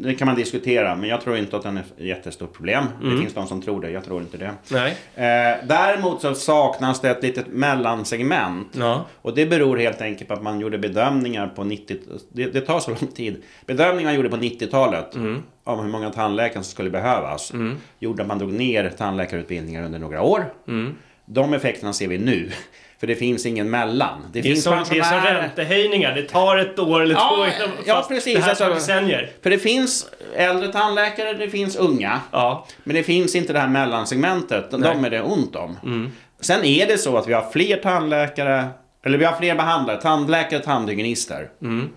Det 0.01 0.13
kan 0.15 0.25
man 0.25 0.35
diskutera, 0.35 0.95
men 0.95 1.09
jag 1.09 1.21
tror 1.21 1.37
inte 1.37 1.57
att 1.57 1.63
den 1.63 1.77
är 1.77 1.81
ett 1.81 1.93
jättestort 1.97 2.53
problem. 2.53 2.85
Det 3.01 3.17
finns 3.21 3.33
de 3.33 3.47
som 3.47 3.61
tror 3.61 3.81
det, 3.81 3.89
jag 3.89 4.03
tror 4.03 4.21
inte 4.21 4.37
det. 4.37 4.51
Nej. 4.71 4.91
Eh, 5.15 5.57
däremot 5.67 6.21
så 6.21 6.35
saknas 6.35 7.01
det 7.01 7.09
ett 7.09 7.23
litet 7.23 7.47
mellansegment. 7.47 8.67
Ja. 8.71 9.05
Och 9.21 9.35
det 9.35 9.45
beror 9.45 9.77
helt 9.77 10.01
enkelt 10.01 10.27
på 10.27 10.33
att 10.33 10.43
man 10.43 10.59
gjorde 10.59 10.77
bedömningar 10.77 11.47
på 11.47 11.63
90... 11.63 11.97
Det, 12.31 12.45
det 12.45 12.61
tar 12.61 12.79
så 12.79 12.89
lång 13.01 13.11
tid. 13.15 13.43
Bedömningar 13.65 14.07
man 14.07 14.15
gjorde 14.15 14.29
på 14.29 14.37
90-talet 14.37 15.15
om 15.63 15.79
hur 15.79 15.91
många 15.91 16.09
tandläkare 16.09 16.63
som 16.63 16.71
skulle 16.71 16.89
behövas. 16.89 17.51
Gjorde 17.99 18.21
att 18.21 18.27
man 18.27 18.39
drog 18.39 18.53
ner 18.53 18.89
tandläkarutbildningar 18.97 19.83
under 19.83 19.99
några 19.99 20.21
år. 20.21 20.53
De 21.25 21.53
effekterna 21.53 21.93
ser 21.93 22.07
vi 22.07 22.17
nu. 22.17 22.51
För 22.99 23.07
det 23.07 23.15
finns 23.15 23.45
ingen 23.45 23.69
mellan. 23.69 24.25
Det 24.31 24.39
är, 24.39 24.43
som, 24.43 24.49
det 24.51 24.57
är 24.59 24.61
som 24.61 24.73
pensionärer- 24.73 25.41
räntehöjningar. 25.41 26.15
Det 26.15 26.21
tar 26.23 26.57
ett 26.57 26.79
år 26.79 27.01
eller 27.01 27.15
Ja, 27.15 27.29
två 27.35 27.45
innan... 27.45 27.75
ja, 27.85 28.05
precis. 28.07 28.35
Det 28.35 28.41
här 28.41 28.55
tar 28.55 28.65
Alltså- 28.71 28.91
decennier. 28.91 29.31
För 29.43 29.49
det 29.49 29.59
finns 29.59 30.09
äldre 30.35 30.71
tandläkare, 30.71 31.33
det 31.33 31.49
finns 31.49 31.75
unga. 31.75 32.19
Ja. 32.31 32.65
Men 32.83 32.95
det 32.95 33.03
finns 33.03 33.35
inte 33.35 33.53
det 33.53 33.59
här 33.59 33.67
mellansegmentet. 33.67 34.71
De 34.71 34.81
Nej. 34.81 34.91
Mm. 34.91 35.05
är 35.05 35.09
det 35.09 35.21
ont 35.21 35.55
om. 35.55 35.77
Sen 36.39 36.63
är 36.65 36.87
det 36.87 36.97
så 36.97 37.17
att 37.17 37.27
vi 37.27 37.33
har 37.33 37.49
fler 37.51 37.77
tandläkare, 37.77 38.65
eller 39.05 39.17
vi 39.17 39.25
har 39.25 39.35
fler 39.37 39.55
behandlare, 39.55 40.01
tandläkare, 40.01 40.59
tandhygienister. 40.59 41.49
Mm. 41.61 41.89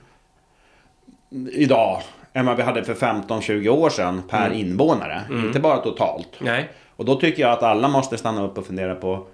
Idag 1.53 2.03
än 2.33 2.47
vad 2.47 2.57
vi 2.57 2.63
hade 2.63 2.85
för 2.85 2.95
15-20 2.95 3.69
år 3.69 3.91
sedan 3.91 4.23
per 4.29 4.47
Mm. 4.47 4.59
invånare. 4.59 5.21
Inte 5.31 5.61
bara 5.61 5.77
totalt. 5.77 6.29
Nej. 6.39 6.69
Och 6.97 7.05
då 7.05 7.15
tycker 7.21 7.43
jag 7.43 7.53
att 7.53 7.63
alla 7.63 7.89
måste 7.89 8.19
stanna 8.19 8.45
upp 8.45 8.59
och 8.59 8.67
fundera 8.67 8.95
på 8.95 9.27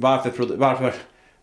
varför, 0.00 0.30
produ- 0.30 0.56
varför, 0.56 0.92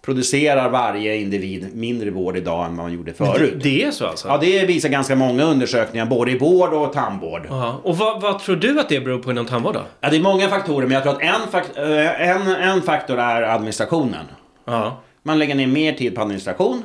producerar 0.01 0.69
varje 0.69 1.15
individ 1.17 1.69
mindre 1.75 2.09
vård 2.11 2.37
idag 2.37 2.65
än 2.65 2.77
vad 2.77 2.85
man 2.85 2.93
gjorde 2.93 3.13
förut. 3.13 3.53
Det, 3.53 3.69
det 3.69 3.83
är 3.83 3.91
så 3.91 4.05
alltså? 4.07 4.27
Ja, 4.27 4.37
det 4.37 4.65
visar 4.65 4.89
ganska 4.89 5.15
många 5.15 5.43
undersökningar, 5.43 6.05
både 6.05 6.31
i 6.31 6.37
vård 6.37 6.73
och 6.73 6.93
tandvård. 6.93 7.41
Ja. 7.49 7.79
Och 7.83 7.97
vad, 7.97 8.21
vad 8.21 8.39
tror 8.39 8.55
du 8.55 8.79
att 8.79 8.89
det 8.89 8.99
beror 8.99 9.19
på 9.19 9.31
inom 9.31 9.45
tandvård 9.45 9.73
då? 9.73 9.81
Ja, 10.01 10.09
det 10.09 10.15
är 10.17 10.21
många 10.21 10.47
faktorer, 10.47 10.87
men 10.87 10.91
jag 10.93 11.03
tror 11.03 11.13
att 11.13 11.21
en, 11.21 11.51
fakt 11.51 11.77
eh, 11.77 12.29
en, 12.29 12.47
en 12.47 12.81
faktor 12.81 13.19
är 13.19 13.41
administrationen. 13.41 14.25
Ja. 14.65 15.01
Man 15.23 15.39
lägger 15.39 15.55
ner 15.55 15.67
mer 15.67 15.93
tid 15.93 16.15
på 16.15 16.21
administration, 16.21 16.83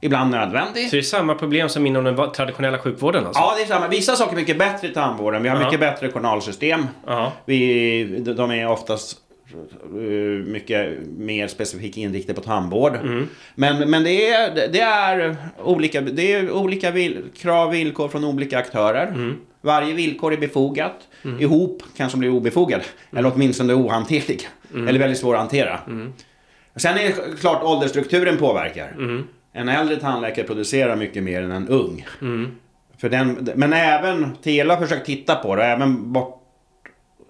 ibland 0.00 0.30
nödvändig. 0.30 0.84
Så 0.90 0.96
det 0.96 1.00
är 1.00 1.02
samma 1.02 1.34
problem 1.34 1.68
som 1.68 1.86
inom 1.86 2.04
den 2.04 2.32
traditionella 2.32 2.78
sjukvården 2.78 3.26
alltså? 3.26 3.42
Ja, 3.42 3.54
det 3.56 3.62
är 3.62 3.66
samma. 3.66 3.88
Vissa 3.88 4.16
saker 4.16 4.32
är 4.32 4.36
mycket 4.36 4.58
bättre 4.58 4.88
i 4.88 4.90
tandvården. 4.90 5.42
Vi 5.42 5.48
har 5.48 5.56
Ja. 5.56 5.64
mycket 5.64 5.80
bättre 5.80 6.10
journalsystem. 6.10 6.86
Vi, 7.44 8.04
de 8.36 8.50
är 8.50 8.68
oftast 8.68 9.16
mycket 10.46 10.98
mer 11.16 11.48
specifikt 11.48 11.96
inriktning 11.96 12.36
på 12.36 12.42
tandvård. 12.42 12.96
Mm. 12.96 13.28
Men, 13.54 13.90
men 13.90 14.04
det, 14.04 14.28
är, 14.28 14.68
det, 14.68 14.80
är 14.80 15.36
olika, 15.62 16.00
det 16.00 16.32
är 16.32 16.50
olika 16.50 16.90
vill, 16.90 17.22
krav 17.36 17.68
och 17.68 17.74
villkor 17.74 18.08
från 18.08 18.24
olika 18.24 18.58
aktörer. 18.58 19.06
Mm. 19.06 19.36
Varje 19.60 19.94
villkor 19.94 20.32
är 20.32 20.36
befogat. 20.36 21.08
Ihop 21.40 21.82
kanske 21.96 22.18
blir 22.18 22.30
obefogad. 22.30 22.80
Mm. 22.80 23.18
Eller 23.18 23.32
åtminstone 23.34 23.74
ohanterlig. 23.74 24.48
Eller 24.74 24.98
väldigt 24.98 25.18
svår 25.18 25.34
att 25.34 25.40
hantera. 25.40 25.80
Mm. 25.86 26.12
Sen 26.76 26.98
är 26.98 27.02
det 27.02 27.40
klart 27.40 27.62
åldersstrukturen 27.62 28.36
påverkar. 28.36 28.92
Mm. 28.98 29.24
En 29.52 29.68
äldre 29.68 29.96
tandläkare 29.96 30.46
producerar 30.46 30.96
mycket 30.96 31.22
mer 31.22 31.42
än 31.42 31.50
en 31.50 31.68
ung. 31.68 32.06
Mm. 32.20 32.50
För 32.98 33.08
den, 33.08 33.48
men 33.54 33.72
även, 33.72 34.36
Tela 34.42 34.74
har 34.74 34.82
försökt 34.82 35.06
titta 35.06 35.34
på 35.34 35.56
det, 35.56 35.64
även, 35.64 36.12
bort, 36.12 36.43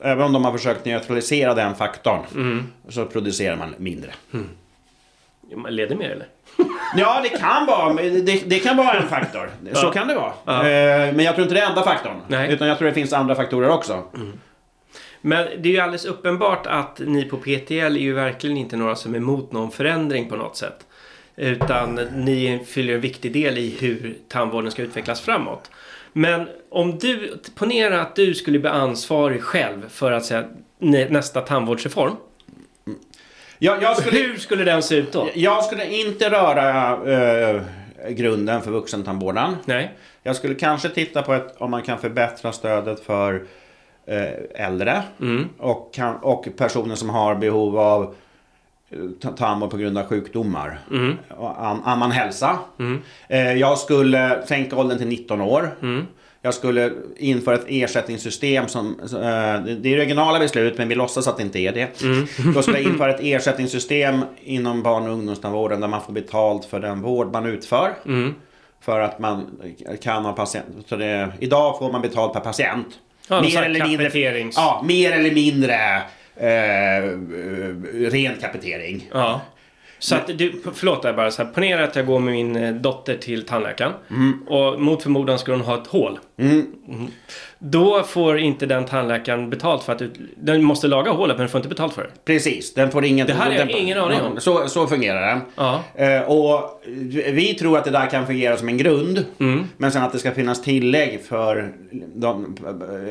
även 0.05 0.25
om 0.25 0.33
de 0.33 0.45
har 0.45 0.53
försökt 0.53 0.85
neutralisera 0.85 1.55
den 1.55 1.75
faktorn 1.75 2.21
Mm. 2.35 2.67
så 2.89 3.07
producerar 3.07 3.57
man 3.57 3.75
mindre. 3.79 4.11
Ja, 5.51 5.57
men 5.57 5.77
Leder 5.77 5.97
mer 5.97 6.11
eller? 6.11 6.27
Ja, 6.97 7.21
det 7.23 7.29
kan 7.29 7.67
vara, 7.67 7.93
det, 7.95 8.43
det 8.51 8.59
kan 8.59 8.77
vara 8.77 8.93
en 8.93 9.09
faktor. 9.09 9.51
Så 9.73 9.87
Ja. 9.87 9.93
kan 9.93 10.09
det 10.09 10.15
vara. 10.15 10.33
Ja. 10.45 10.69
Eh, 10.69 11.15
Men 11.15 11.25
jag 11.25 11.35
tror 11.35 11.43
inte 11.43 11.55
det 11.55 11.61
är 11.61 11.69
enda 11.69 11.83
faktorn. 11.83 12.17
Nej. 12.29 12.53
Utan 12.53 12.69
jag 12.69 12.79
tror 12.79 12.89
det 12.89 12.95
finns 12.95 13.13
andra 13.13 13.35
faktorer 13.35 13.69
också. 13.69 14.03
Men 15.21 15.47
det 15.63 15.69
är 15.69 15.73
ju 15.73 15.79
alldeles 15.81 16.05
uppenbart 16.05 16.67
att 16.67 17.01
ni 17.07 17.25
på 17.25 17.37
PTL 17.37 17.73
är 17.73 17.89
ju 18.01 18.13
verkligen 18.13 18.57
inte 18.57 18.77
några 18.77 18.97
som 18.97 19.15
är 19.15 19.19
emot 19.19 19.53
någon 19.53 19.71
förändring 19.71 20.29
på 20.29 20.37
något 20.37 20.57
sätt. 20.57 20.87
Utan 21.37 21.95
ni 21.95 22.61
fyller 22.67 22.95
en 22.95 23.01
viktig 23.01 23.33
del 23.33 23.59
i 23.59 23.77
hur 23.81 24.15
tandvården 24.29 24.71
ska 24.71 24.83
utvecklas 24.83 25.21
framåt. 25.21 25.71
Men 26.17 26.49
om 26.71 26.99
du, 26.99 27.37
ponera 27.55 28.01
att 28.03 28.17
du 28.17 28.35
skulle 28.35 28.59
bli 28.59 28.71
ansvarig 28.71 29.43
själv 29.43 29.89
för 29.89 30.13
att 30.13 30.25
säga 30.25 30.45
nä- 30.79 31.09
nästa 31.09 31.41
tandvårdsreform. 31.41 32.13
Jag, 33.59 33.83
jag, 33.83 33.97
skulle, 33.97 34.19
Hur 34.19 34.37
skulle 34.37 34.65
den 34.65 34.83
se 34.83 34.97
ut 34.97 35.13
då? 35.13 35.29
jag 35.35 35.65
skulle 35.65 35.87
inte 35.87 36.31
röra 36.31 36.99
eh, 37.13 37.63
grunden 38.09 38.63
för 38.63 38.71
vuxentandvården. 38.71 39.57
Nej. 39.65 39.93
Jag 40.23 40.37
skulle 40.37 40.55
kanske 40.55 40.89
titta 40.89 41.23
på 41.23 41.35
ett, 41.35 41.55
om 41.59 41.71
man 41.71 41.83
kan 41.83 41.99
förbättra 41.99 42.53
stödet 42.53 43.01
för 43.01 43.43
eh, 44.07 44.65
äldre 44.67 45.03
Mm. 45.21 45.49
och, 45.59 45.95
kan, 45.95 46.17
och 46.17 46.49
personer 46.57 46.95
som 46.95 47.11
har 47.11 47.35
behov 47.35 47.79
av 47.79 48.15
tandvård 49.37 49.71
på 49.71 49.77
grund 49.77 49.99
av 49.99 50.07
sjukdomar 50.07 50.79
Mm. 50.91 51.15
an, 51.59 51.81
annan 51.85 52.11
hälsa. 52.11 52.59
Mm. 52.79 53.01
Eh, 53.29 53.53
jag 53.53 53.79
skulle 53.79 54.43
sänka 54.47 54.77
åldern 54.77 54.99
till 54.99 55.07
19 55.09 55.41
år. 55.41 55.77
Mm. 55.83 56.07
Jag 56.43 56.55
skulle 56.55 56.93
införa 57.17 57.55
ett 57.55 57.65
ersättningssystem 57.69 58.69
som... 58.69 58.87
eh, 59.03 59.77
det 59.77 59.95
är 59.95 59.97
regionala 59.97 60.39
beslut 60.39 60.79
men 60.79 60.89
vi 60.89 60.95
låtsas 60.95 61.29
att 61.29 61.37
det 61.37 61.43
inte 61.43 61.59
är 61.59 61.73
det. 61.73 62.03
Mm. 62.03 62.27
Då 62.55 62.63
skulle 62.63 62.79
jag 62.81 62.93
införa 62.93 63.11
ett 63.15 63.21
ersättningssystem 63.23 64.21
inom 64.43 64.83
barn 64.83 65.07
och 65.07 65.13
ungdomstandvården 65.13 65.81
där 65.81 65.89
man 65.89 66.03
får 66.03 66.13
betalt 66.13 66.65
för 66.65 66.81
den 66.81 67.01
vård 67.03 67.33
man 67.33 67.47
utför. 67.47 67.95
Mm. 68.07 68.35
För 68.81 69.01
att 69.01 69.19
man 69.19 69.47
kan 70.03 70.25
ha 70.25 70.33
patient... 70.33 70.65
Så 70.87 70.97
det, 70.97 71.33
idag 71.41 71.79
får 71.79 71.93
man 71.93 72.03
betalt 72.03 72.33
per 72.33 72.41
patient. 72.41 72.87
Ja, 73.29 73.41
mer, 73.41 73.63
eller 73.63 73.85
mindre, 73.87 74.51
ja, 74.57 74.83
mer 74.87 75.13
eller 75.13 75.31
mindre 75.35 76.03
eh, 76.37 76.49
eh, 76.49 77.11
ren 78.11 78.37
kapitering. 78.41 79.09
Ja. 79.13 79.41
Så 79.99 80.15
att 80.15 80.27
du, 80.39 80.63
förlåt 80.75 81.05
jag 81.05 81.17
bara 81.17 81.31
så 81.31 81.43
här, 81.45 81.51
ponera 81.51 81.85
att 81.85 81.97
jag 81.97 82.07
går 82.07 82.19
med 82.19 82.35
min 82.35 82.57
eh, 82.57 82.75
dotter 82.75 83.17
till 83.17 83.47
tandläkaren. 83.47 83.93
Och 84.47 84.81
mot 84.81 85.03
förmodan 85.03 85.39
ska 85.39 85.53
hon 85.53 85.61
ha 85.61 85.81
ett 85.83 85.87
hål. 85.87 86.19
Mm. 86.37 86.67
Då 87.59 88.03
får 88.03 88.39
inte 88.39 88.67
den 88.67 88.85
tandläkaren 88.85 89.51
betalt 89.51 89.83
för 89.83 89.93
att 89.93 90.03
ut, 90.03 90.15
den 90.37 90.65
måste 90.65 90.89
laga 90.89 91.11
hålet 91.11 91.37
men 91.37 91.41
den 91.41 91.49
får 91.49 91.59
inte 91.59 91.69
betalt 91.69 91.95
för 91.95 92.03
det. 92.03 92.11
Precis, 92.25 92.75
den 92.75 92.91
får 92.91 93.05
ingen... 93.05 93.27
Det 93.27 93.33
här 93.33 93.47
har 93.47 93.53
jag 93.53 93.69
den, 93.69 93.77
ingen 93.77 93.99
aning 93.99 94.21
om. 94.21 94.41
Så, 94.41 94.69
så 94.69 94.87
fungerar. 94.87 95.41
Ja. 95.57 95.81
Eh, 95.95 96.23
och 96.23 96.83
vi 97.33 97.55
tror 97.55 97.79
att 97.79 97.85
det 97.85 97.91
där 97.91 98.11
kan 98.11 98.27
fungera 98.27 98.57
som 98.57 98.69
en 98.69 98.79
grund. 98.79 99.25
Mm. 99.41 99.65
Men 99.77 99.93
sen 99.93 100.03
att 100.03 100.13
det 100.13 100.19
ska 100.19 100.31
finnas 100.31 100.63
tillägg 100.63 101.25
för 101.25 101.73
de, 102.15 102.57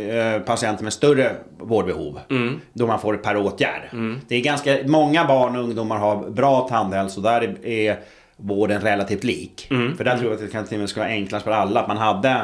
eh, 0.10 0.42
patienter 0.42 0.84
med 0.84 0.94
större 0.94 1.32
vårdbehov. 1.58 2.20
Mm. 2.30 2.62
Då 2.74 2.88
man 2.88 3.00
får 3.00 3.18
per 3.18 3.38
åtgärd. 3.38 3.82
Det 4.28 4.36
är 4.36 4.42
ganska 4.42 4.78
många 4.86 5.26
barn 5.26 5.56
och 5.56 5.64
ungdomar 5.64 5.98
har 5.98 6.30
bra 6.30 6.68
tandhälsa 6.70 7.22
där 7.22 7.42
är, 7.42 7.68
är 7.68 8.00
vården 8.38 8.82
relativt 8.82 9.24
lik. 9.24 9.68
Mm. 9.72 9.98
För 9.98 10.04
där 10.04 10.18
tror 10.18 10.32
jag 10.32 10.34
att 10.34 10.46
det 10.46 10.52
kan 10.52 10.66
till 10.66 10.76
och 10.76 10.80
med 10.80 10.90
skulle 10.90 11.06
vara 11.06 11.14
enklast 11.14 11.46
för 11.46 11.52
alla. 11.52 11.80
Att 11.80 11.88
man 11.88 11.98
hade 11.98 12.42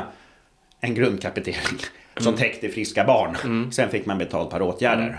en 0.81 0.93
grundkapitering 0.95 1.79
som 2.17 2.27
Mm. 2.27 2.39
täckte 2.39 2.69
friska 2.69 3.03
barn. 3.03 3.71
Sen 3.71 3.89
fick 3.89 4.05
man 4.05 4.17
betalt 4.17 4.49
per 4.49 4.61
åtgärder. 4.61 5.17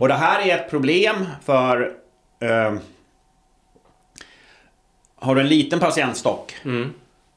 Och 0.00 0.08
det 0.08 0.14
här 0.14 0.48
är 0.48 0.54
ett 0.56 0.70
problem 0.70 1.26
för 1.44 1.92
eh, 2.40 2.74
har 5.16 5.34
du 5.34 5.40
en 5.40 5.48
liten 5.48 5.80
patientstock 5.80 6.54
Mm. 6.64 6.90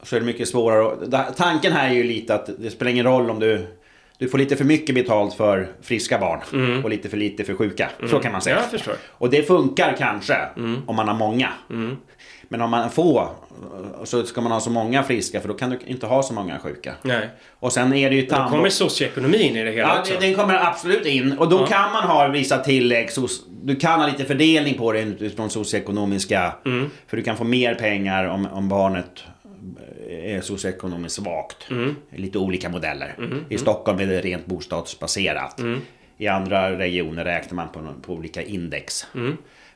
så 0.04 0.16
är 0.16 0.20
det 0.20 0.26
mycket 0.26 0.48
svårare. 0.48 1.34
Tanken 1.38 1.74
här 1.74 1.90
är 1.90 1.94
ju 1.94 2.04
lite 2.04 2.36
att 2.36 2.50
det 2.60 2.70
spelar 2.72 2.92
ingen 2.92 3.06
roll 3.06 3.30
om 3.30 3.40
du 3.40 3.68
du 4.18 4.30
får 4.30 4.38
lite 4.38 4.56
för 4.56 4.66
mycket 4.66 4.96
betalt 4.96 5.34
för 5.34 5.68
friska 5.82 6.18
barn 6.20 6.40
och 6.84 6.90
lite 6.90 7.10
för 7.10 7.18
lite 7.18 7.44
för 7.44 7.54
sjuka. 7.56 7.90
Så 8.10 8.20
kan 8.20 8.32
man 8.32 8.42
säga. 8.42 8.60
Ja. 8.86 8.94
Och 9.10 9.30
det 9.30 9.44
funkar 9.44 9.96
kanske 9.98 10.38
om 10.86 10.96
man 10.96 11.08
har 11.08 11.16
många. 11.16 11.50
Men 12.50 12.62
om 12.62 12.70
man 12.70 12.90
få 12.90 13.30
så 14.04 14.24
ska 14.26 14.42
man 14.42 14.52
ha 14.52 14.60
så 14.60 14.70
många 14.70 15.04
friska 15.04 15.42
för 15.42 15.48
då 15.48 15.54
kan 15.54 15.70
du 15.70 15.80
inte 15.86 16.06
ha 16.08 16.24
så 16.24 16.34
många 16.34 16.60
sjuka. 16.60 16.94
Nej. 17.02 17.30
Och 17.60 17.74
sen 17.74 17.94
är 17.94 18.10
det 18.10 18.16
ju 18.16 18.22
Då 18.26 18.30
tandvård. 18.36 18.52
kommer 18.52 18.70
socioekonomin 18.70 19.56
i 19.56 19.64
det 19.64 19.72
hela 19.72 19.88
Ja, 19.88 20.00
också. 20.00 20.14
den 20.20 20.36
kommer 20.36 20.56
absolut 20.68 21.06
in. 21.06 21.38
Och 21.38 21.50
då 21.50 21.58
Ja. 21.60 21.66
kan 21.68 21.92
man 21.92 22.04
ha 22.04 22.28
vissa 22.28 22.58
tillägg. 22.58 23.10
Du 23.64 23.76
kan 23.76 24.00
ha 24.00 24.08
lite 24.08 24.26
fördelning 24.26 24.74
på 24.78 24.92
det 24.92 25.00
utifrån 25.02 25.50
socioekonomiska. 25.50 26.56
Mm. 26.66 26.90
För 27.08 27.18
du 27.18 27.24
kan 27.24 27.38
få 27.38 27.44
mer 27.44 27.76
pengar 27.76 28.26
om, 28.26 28.46
om 28.52 28.70
barnet 28.70 29.24
är 30.10 30.42
socioekonomiskt 30.42 31.16
svagt. 31.24 31.72
Mm. 31.72 31.96
Lite 32.16 32.38
olika 32.38 32.70
modeller. 32.70 33.16
I 33.50 33.58
Stockholm 33.58 34.00
är 34.00 34.06
det 34.08 34.22
rent 34.22 34.46
bostadsbaserat. 34.46 35.60
Mm. 35.60 35.80
I 36.18 36.28
andra 36.28 36.78
regioner 36.78 37.26
räknar 37.26 37.56
man 37.56 37.68
på, 37.70 37.94
på 38.02 38.14
olika 38.14 38.42
index. 38.42 39.06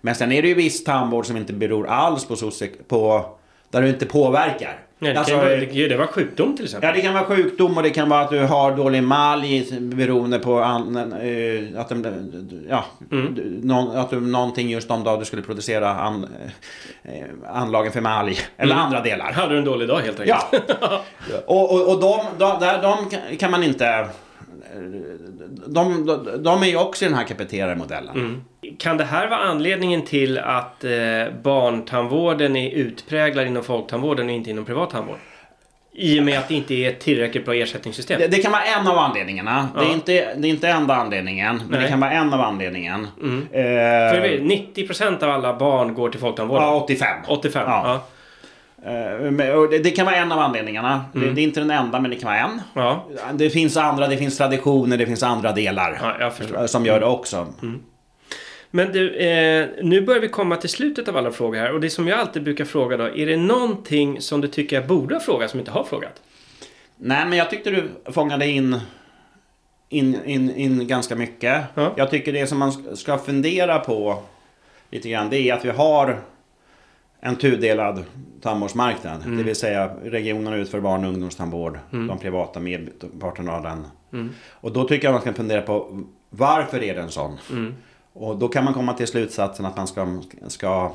Men 0.01 0.15
sen 0.15 0.31
är 0.31 0.41
det 0.41 0.47
ju 0.47 0.53
viss 0.53 0.83
tandvård 0.83 1.25
som 1.25 1.37
inte 1.37 1.53
beror 1.53 1.87
alls 1.87 2.25
på, 2.25 2.35
på 2.87 3.25
där 3.69 3.81
du 3.81 3.89
inte 3.89 4.05
påverkar. 4.05 4.79
Nej, 5.01 5.13
det, 5.13 5.19
Alltså, 5.19 5.39
kan, 5.39 5.49
ju- 5.49 5.65
det, 5.65 5.87
det 5.87 5.97
var 5.97 6.07
sjukdom 6.07 6.55
till 6.55 6.65
exempel. 6.65 6.87
Ja, 6.89 6.95
det 6.95 7.01
kan 7.01 7.13
vara 7.13 7.25
sjukdom 7.25 7.77
och 7.77 7.83
det 7.83 7.89
kan 7.89 8.09
vara 8.09 8.21
att 8.21 8.29
du 8.29 8.39
har 8.39 8.75
dålig 8.75 9.03
malj 9.03 9.79
beroende 9.79 10.39
på 10.39 10.59
an, 10.59 10.95
eh, 10.97 11.81
att, 11.81 11.89
den, 11.89 12.65
ja, 12.69 12.85
Mm. 13.11 13.33
någon, 13.63 13.97
att 13.97 14.09
du 14.09 14.19
någonting 14.21 14.69
just 14.69 14.87
de 14.87 15.03
dag 15.03 15.19
du 15.19 15.25
skulle 15.25 15.41
producera 15.41 15.89
an, 15.89 16.27
eh, 17.03 17.11
anlagen 17.55 17.91
för 17.91 18.01
malj. 18.01 18.37
Eller 18.57 18.73
Mm. 18.73 18.85
andra 18.85 19.01
delar. 19.01 19.31
Hade 19.31 19.53
du 19.53 19.57
en 19.59 19.65
dålig 19.65 19.87
dag 19.87 19.99
helt 19.99 20.19
enkelt? 20.19 20.45
Ja. 20.81 21.01
och 21.45 21.73
och, 21.73 21.93
och 21.93 22.01
de, 22.01 22.19
de, 22.37 22.59
där, 22.59 22.81
de 22.81 23.09
kan- 23.09 23.37
kan 23.37 23.51
man 23.51 23.63
inte... 23.63 24.07
De, 25.67 26.05
de, 26.05 26.43
de 26.43 26.63
är 26.63 26.67
ju 26.67 26.77
också 26.77 27.05
i 27.05 27.07
den 27.07 27.17
här 27.17 27.23
kapiterade 27.25 27.75
modellen. 27.75 28.15
Mm. 28.15 28.41
Kan 28.77 28.97
det 28.97 29.03
här 29.03 29.27
vara 29.29 29.39
anledningen 29.39 30.01
till 30.01 30.37
att 30.37 30.83
eh, 30.83 30.91
barntandvården 31.43 32.55
är 32.55 32.69
utpräglad 32.71 33.47
inom 33.47 33.63
folktandvården 33.63 34.25
och 34.25 34.31
inte 34.31 34.49
inom 34.49 34.65
privat 34.65 34.89
tandvård? 34.89 35.17
I 35.91 36.19
och 36.19 36.23
med 36.23 36.39
att 36.39 36.47
det 36.47 36.53
inte 36.55 36.73
är 36.73 36.89
ett 36.89 36.99
tillräckligt 36.99 37.45
bra 37.45 37.53
ersättningssystem? 37.55 38.19
Det, 38.19 38.27
det 38.27 38.37
kan 38.37 38.51
vara 38.51 38.63
en 38.63 38.87
av 38.87 38.97
anledningarna. 38.97 39.67
Det, 39.75 39.81
Ja. 39.83 39.89
är 39.89 39.93
inte, 39.93 40.11
det 40.35 40.47
är 40.47 40.49
inte 40.49 40.67
enda 40.67 40.95
anledningen, 40.95 41.55
men 41.57 41.67
Nej. 41.69 41.81
det 41.81 41.87
kan 41.87 41.99
vara 41.99 42.11
en 42.11 42.33
av 42.33 42.41
anledningen. 42.41 43.07
Mm. 43.21 43.41
Eh, 43.51 44.13
För 44.13 44.21
det 44.21 44.33
är 44.35 44.39
90% 44.39 45.23
av 45.23 45.29
alla 45.29 45.53
barn 45.57 45.93
går 45.93 46.09
till 46.09 46.19
folktandvården? 46.19 46.63
ja, 46.63 46.75
85. 46.83 47.07
85? 47.27 47.63
Ja. 47.67 47.81
Ja. 47.85 48.03
Eh, 48.85 49.79
det, 49.83 49.91
kan 49.91 50.05
vara 50.05 50.15
en 50.15 50.31
av 50.31 50.39
anledningarna. 50.39 51.05
Det, 51.13 51.31
det 51.31 51.41
är 51.41 51.43
inte 51.43 51.59
den 51.59 51.71
enda, 51.71 51.99
men 51.99 52.11
det 52.11 52.17
kan 52.17 52.27
vara 52.27 52.39
en. 52.39 52.61
Ja. 52.73 53.07
Det 53.33 53.49
finns 53.49 53.77
andra, 53.77 54.07
det 54.07 54.17
finns 54.17 54.37
traditioner, 54.37 54.97
det 54.97 55.05
finns 55.05 55.23
andra 55.23 55.51
delar. 55.51 56.17
ja, 56.19 56.29
förstår. 56.29 56.67
Som 56.67 56.85
gör 56.85 56.99
det 56.99 57.05
också. 57.05 57.47
Men 58.71 58.91
du, 58.91 59.15
eh, 59.15 59.67
nu 59.83 60.01
börjar 60.01 60.21
vi 60.21 60.27
komma 60.27 60.55
till 60.55 60.69
slutet 60.69 61.07
av 61.07 61.17
alla 61.17 61.31
frågor 61.31 61.59
här 61.59 61.73
och 61.73 61.81
det 61.81 61.89
som 61.89 62.07
jag 62.07 62.19
alltid 62.19 62.43
brukar 62.43 62.65
fråga 62.65 62.97
då, 62.97 63.03
är 63.03 63.25
det 63.25 63.37
någonting 63.37 64.21
som 64.21 64.41
du 64.41 64.47
tycker 64.47 64.75
jag 64.75 64.87
borde 64.87 65.15
ha 65.15 65.19
frågat 65.19 65.51
som 65.51 65.59
inte 65.59 65.71
har 65.71 65.83
frågat? 65.83 66.21
Nej, 66.97 67.25
men 67.25 67.37
jag 67.37 67.49
tyckte 67.49 67.69
du 67.69 67.89
fångade 68.05 68.47
in, 68.47 68.79
in, 69.89 70.23
in, 70.25 70.55
in 70.55 70.87
ganska 70.87 71.15
mycket. 71.15 71.63
Ja. 71.75 71.93
Jag 71.97 72.09
tycker 72.09 72.33
det 72.33 72.47
som 72.47 72.57
man 72.57 72.95
ska 72.95 73.17
fundera 73.17 73.79
på 73.79 74.23
lite 74.91 75.09
grann, 75.09 75.29
det 75.29 75.49
är 75.49 75.53
att 75.53 75.65
vi 75.65 75.69
har 75.69 76.21
en 77.21 77.35
tudelad 77.35 78.03
tandvårdsmarknad. 78.41 79.21
Det 79.37 79.43
vill 79.43 79.55
säga 79.55 79.91
regionerna 80.03 80.55
utför 80.55 80.79
barn 80.79 81.03
och 81.05 81.09
ungdomstandvård. 81.09 81.79
De 82.07 82.19
privata 82.19 82.59
merparten 82.59 83.49
av 83.49 83.63
den. 83.63 83.87
Och 84.49 84.71
då 84.71 84.83
tycker 84.87 85.07
jag 85.07 85.11
man 85.13 85.21
ska 85.21 85.33
fundera 85.33 85.61
på 85.61 86.03
varför 86.29 86.83
är 86.83 86.95
den 86.95 87.09
sån? 87.09 87.37
Och 88.13 88.37
då 88.37 88.47
kan 88.47 88.63
man 88.65 88.73
komma 88.73 88.93
till 88.93 89.07
slutsatsen 89.07 89.65
att 89.65 89.77
man 89.77 89.87
ska, 89.87 90.21
ska 90.47 90.91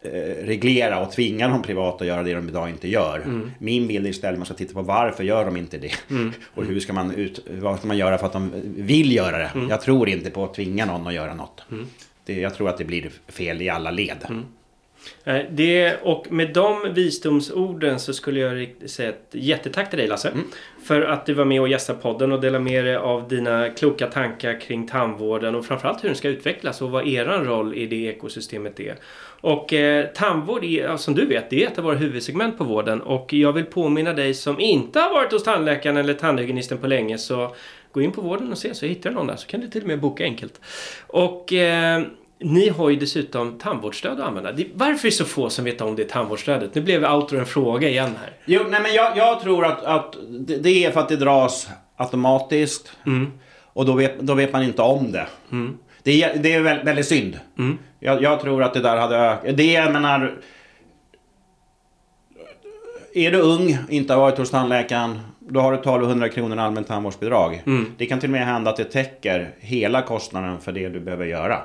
eh, 0.00 0.10
reglera 0.44 1.00
och 1.06 1.12
tvinga 1.12 1.48
de 1.48 1.62
privata 1.62 2.04
att 2.04 2.08
göra 2.08 2.22
det 2.22 2.34
de 2.34 2.48
idag 2.48 2.70
inte 2.70 2.88
gör. 2.88 3.22
Min 3.58 3.86
bild 3.86 4.06
är 4.06 4.10
istället 4.10 4.32
att 4.32 4.38
man 4.38 4.46
ska 4.46 4.54
titta 4.54 4.74
på 4.74 4.82
varför 4.82 5.24
gör 5.24 5.44
de 5.44 5.56
inte 5.56 5.78
det? 5.78 5.92
och 6.54 6.64
hur 6.64 6.80
ska 6.80 6.92
man 6.92 7.10
ut, 7.14 7.46
vad 7.50 7.78
ska 7.78 7.86
man 7.88 7.96
göra 7.96 8.18
för 8.18 8.26
att 8.26 8.32
de 8.32 8.52
vill 8.76 9.12
göra 9.12 9.38
det? 9.38 9.50
Jag 9.68 9.80
tror 9.80 10.08
inte 10.08 10.30
på 10.30 10.44
att 10.44 10.54
tvinga 10.54 10.86
någon 10.86 11.06
att 11.06 11.14
göra 11.14 11.34
något. 11.34 11.62
Det, 12.24 12.40
jag 12.40 12.54
tror 12.54 12.68
att 12.68 12.78
det 12.78 12.84
blir 12.84 13.10
fel 13.28 13.62
i 13.62 13.68
alla 13.68 13.90
led. 13.90 14.16
Eh, 15.24 15.40
Det, 15.50 15.96
och 16.02 16.32
med 16.32 16.52
de 16.52 16.94
visdomsorden 16.94 18.00
så 18.00 18.12
skulle 18.12 18.40
jag 18.40 18.68
säga 18.86 19.08
ett 19.08 19.28
jättetack 19.30 19.90
till 19.90 19.98
dig 19.98 20.08
Lasse. 20.08 20.28
Mm. 20.28 20.44
För 20.84 21.02
att 21.02 21.26
du 21.26 21.34
var 21.34 21.44
med 21.44 21.60
och 21.60 21.68
gästade 21.68 21.98
podden 21.98 22.32
och 22.32 22.40
delade 22.40 22.64
med 22.64 22.84
dig 22.84 22.96
av 22.96 23.28
dina 23.28 23.68
kloka 23.68 24.06
tankar 24.06 24.60
kring 24.60 24.88
tandvården 24.88 25.54
och 25.54 25.66
framförallt 25.66 26.04
hur 26.04 26.08
den 26.08 26.16
ska 26.16 26.28
utvecklas 26.28 26.82
och 26.82 26.90
vad 26.90 27.08
eran 27.08 27.44
roll 27.44 27.74
i 27.74 27.86
det 27.86 28.06
ekosystemet 28.06 28.80
är. 28.80 28.96
Och 29.40 29.72
eh, 29.72 30.06
tandvård 30.06 30.64
är, 30.64 30.96
som 30.96 31.14
du 31.14 31.26
vet, 31.26 31.50
det 31.50 31.64
är 31.64 31.66
ett 31.66 31.78
av 31.78 31.84
våra 31.84 31.96
huvudsegment 31.96 32.58
på 32.58 32.64
vården 32.64 33.00
och 33.00 33.32
jag 33.32 33.52
vill 33.52 33.64
påminna 33.64 34.12
dig 34.12 34.34
som 34.34 34.60
inte 34.60 35.00
har 35.00 35.10
varit 35.10 35.32
hos 35.32 35.44
tandläkaren 35.44 35.96
eller 35.96 36.14
tandhygienisten 36.14 36.78
på 36.78 36.86
länge 36.86 37.18
så 37.18 37.54
gå 37.92 38.02
in 38.02 38.12
på 38.12 38.20
vården 38.20 38.52
och 38.52 38.58
se 38.58 38.74
så 38.74 38.86
hittar 38.86 39.10
du 39.10 39.16
någon 39.16 39.26
där 39.26 39.36
så 39.36 39.46
kan 39.46 39.60
du 39.60 39.68
till 39.68 39.82
och 39.82 39.88
med 39.88 40.00
boka 40.00 40.24
enkelt. 40.24 40.60
Och 41.06 41.52
eh, 41.52 42.02
ni 42.44 42.68
har 42.68 42.90
ju 42.90 42.96
dessutom 42.96 43.58
tandvårdsstöd 43.58 44.20
att 44.20 44.26
använda. 44.26 44.52
Varför 44.74 45.06
är 45.06 45.10
det 45.10 45.16
så 45.16 45.24
få 45.24 45.50
som 45.50 45.64
vet 45.64 45.80
om 45.80 45.96
det 45.96 46.08
tandvårdsstödet? 46.08 46.74
Nu 46.74 46.80
blev 46.80 47.04
outro 47.04 47.38
en 47.38 47.46
fråga 47.46 47.88
igen 47.88 48.14
här. 48.20 48.32
Jo, 48.44 48.60
nej, 48.70 48.80
men 48.82 48.94
jag, 48.94 49.16
jag 49.16 49.40
tror 49.40 49.64
att, 49.64 49.84
att 49.84 50.16
det 50.38 50.84
är 50.84 50.90
för 50.90 51.00
att 51.00 51.08
det 51.08 51.16
dras 51.16 51.68
automatiskt. 51.96 52.92
Och 53.74 53.86
då 53.86 53.92
vet, 53.92 54.20
då 54.20 54.34
vet 54.34 54.52
man 54.52 54.62
inte 54.62 54.82
om 54.82 55.12
det. 55.12 55.26
Det, 56.02 56.22
är, 56.22 56.36
det 56.36 56.52
är 56.52 56.60
väldigt, 56.60 56.86
väldigt 56.86 57.06
synd. 57.06 57.38
Jag, 58.00 58.22
jag 58.22 58.40
tror 58.40 58.62
att 58.62 58.74
det 58.74 58.80
där 58.80 58.96
hade 58.96 59.16
ökat. 59.16 59.56
Det 59.56 59.72
jag 59.72 59.92
menar... 59.92 60.34
Är 63.14 63.30
du 63.30 63.38
ung, 63.40 63.78
inte 63.88 64.14
har 64.14 64.20
varit 64.20 64.38
hos 64.38 64.50
tandläkaren, 64.50 65.20
då 65.38 65.60
har 65.60 65.72
du 65.72 65.78
1200 65.78 66.28
kronor 66.28 66.56
i 66.56 66.60
allmänt 66.60 66.86
tandvårdsbidrag. 66.88 67.62
Det 67.96 68.06
kan 68.06 68.20
till 68.20 68.28
och 68.28 68.32
med 68.32 68.46
hända 68.46 68.70
att 68.70 68.76
det 68.76 68.84
täcker 68.84 69.54
hela 69.58 70.02
kostnaden 70.02 70.60
för 70.60 70.72
det 70.72 70.88
du 70.88 71.00
behöver 71.00 71.24
göra. 71.24 71.58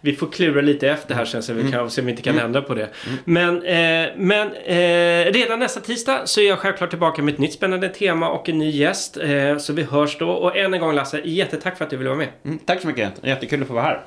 Vi 0.00 0.12
får 0.12 0.26
klura 0.26 0.60
lite 0.60 0.88
efter 0.88 1.14
här 1.14 1.24
sen 1.24 1.42
så 1.42 1.52
vi 1.52 1.70
kan 1.72 1.90
se 1.90 2.00
om 2.00 2.06
vi 2.06 2.10
inte 2.10 2.22
kan 2.22 2.38
ändra 2.38 2.62
på 2.62 2.74
det. 2.74 2.88
Men, 3.24 3.62
eh, 3.62 4.08
men 4.16 4.52
eh, 4.52 5.32
redan 5.32 5.58
nästa 5.58 5.80
tisdag 5.80 6.22
så 6.24 6.40
är 6.40 6.48
jag 6.48 6.58
självklart 6.58 6.90
tillbaka 6.90 7.22
med 7.22 7.34
ett 7.34 7.40
nytt 7.40 7.52
spännande 7.52 7.88
tema 7.88 8.28
och 8.28 8.48
en 8.48 8.58
ny 8.58 8.70
gäst. 8.70 9.16
Eh, 9.16 9.58
så 9.58 9.72
vi 9.72 9.82
hörs 9.82 10.18
då. 10.18 10.30
Och 10.30 10.56
än 10.56 10.74
en 10.74 10.80
gång 10.80 10.94
Lasse, 10.94 11.20
jättetack 11.24 11.78
för 11.78 11.84
att 11.84 11.90
du 11.90 11.96
ville 11.96 12.10
vara 12.10 12.18
med. 12.18 12.28
Mm, 12.44 12.58
tack 12.58 12.80
så 12.80 12.86
mycket, 12.86 13.12
jättekul 13.22 13.62
att 13.62 13.68
få 13.68 13.74
vara 13.74 13.84
här. 13.84 14.02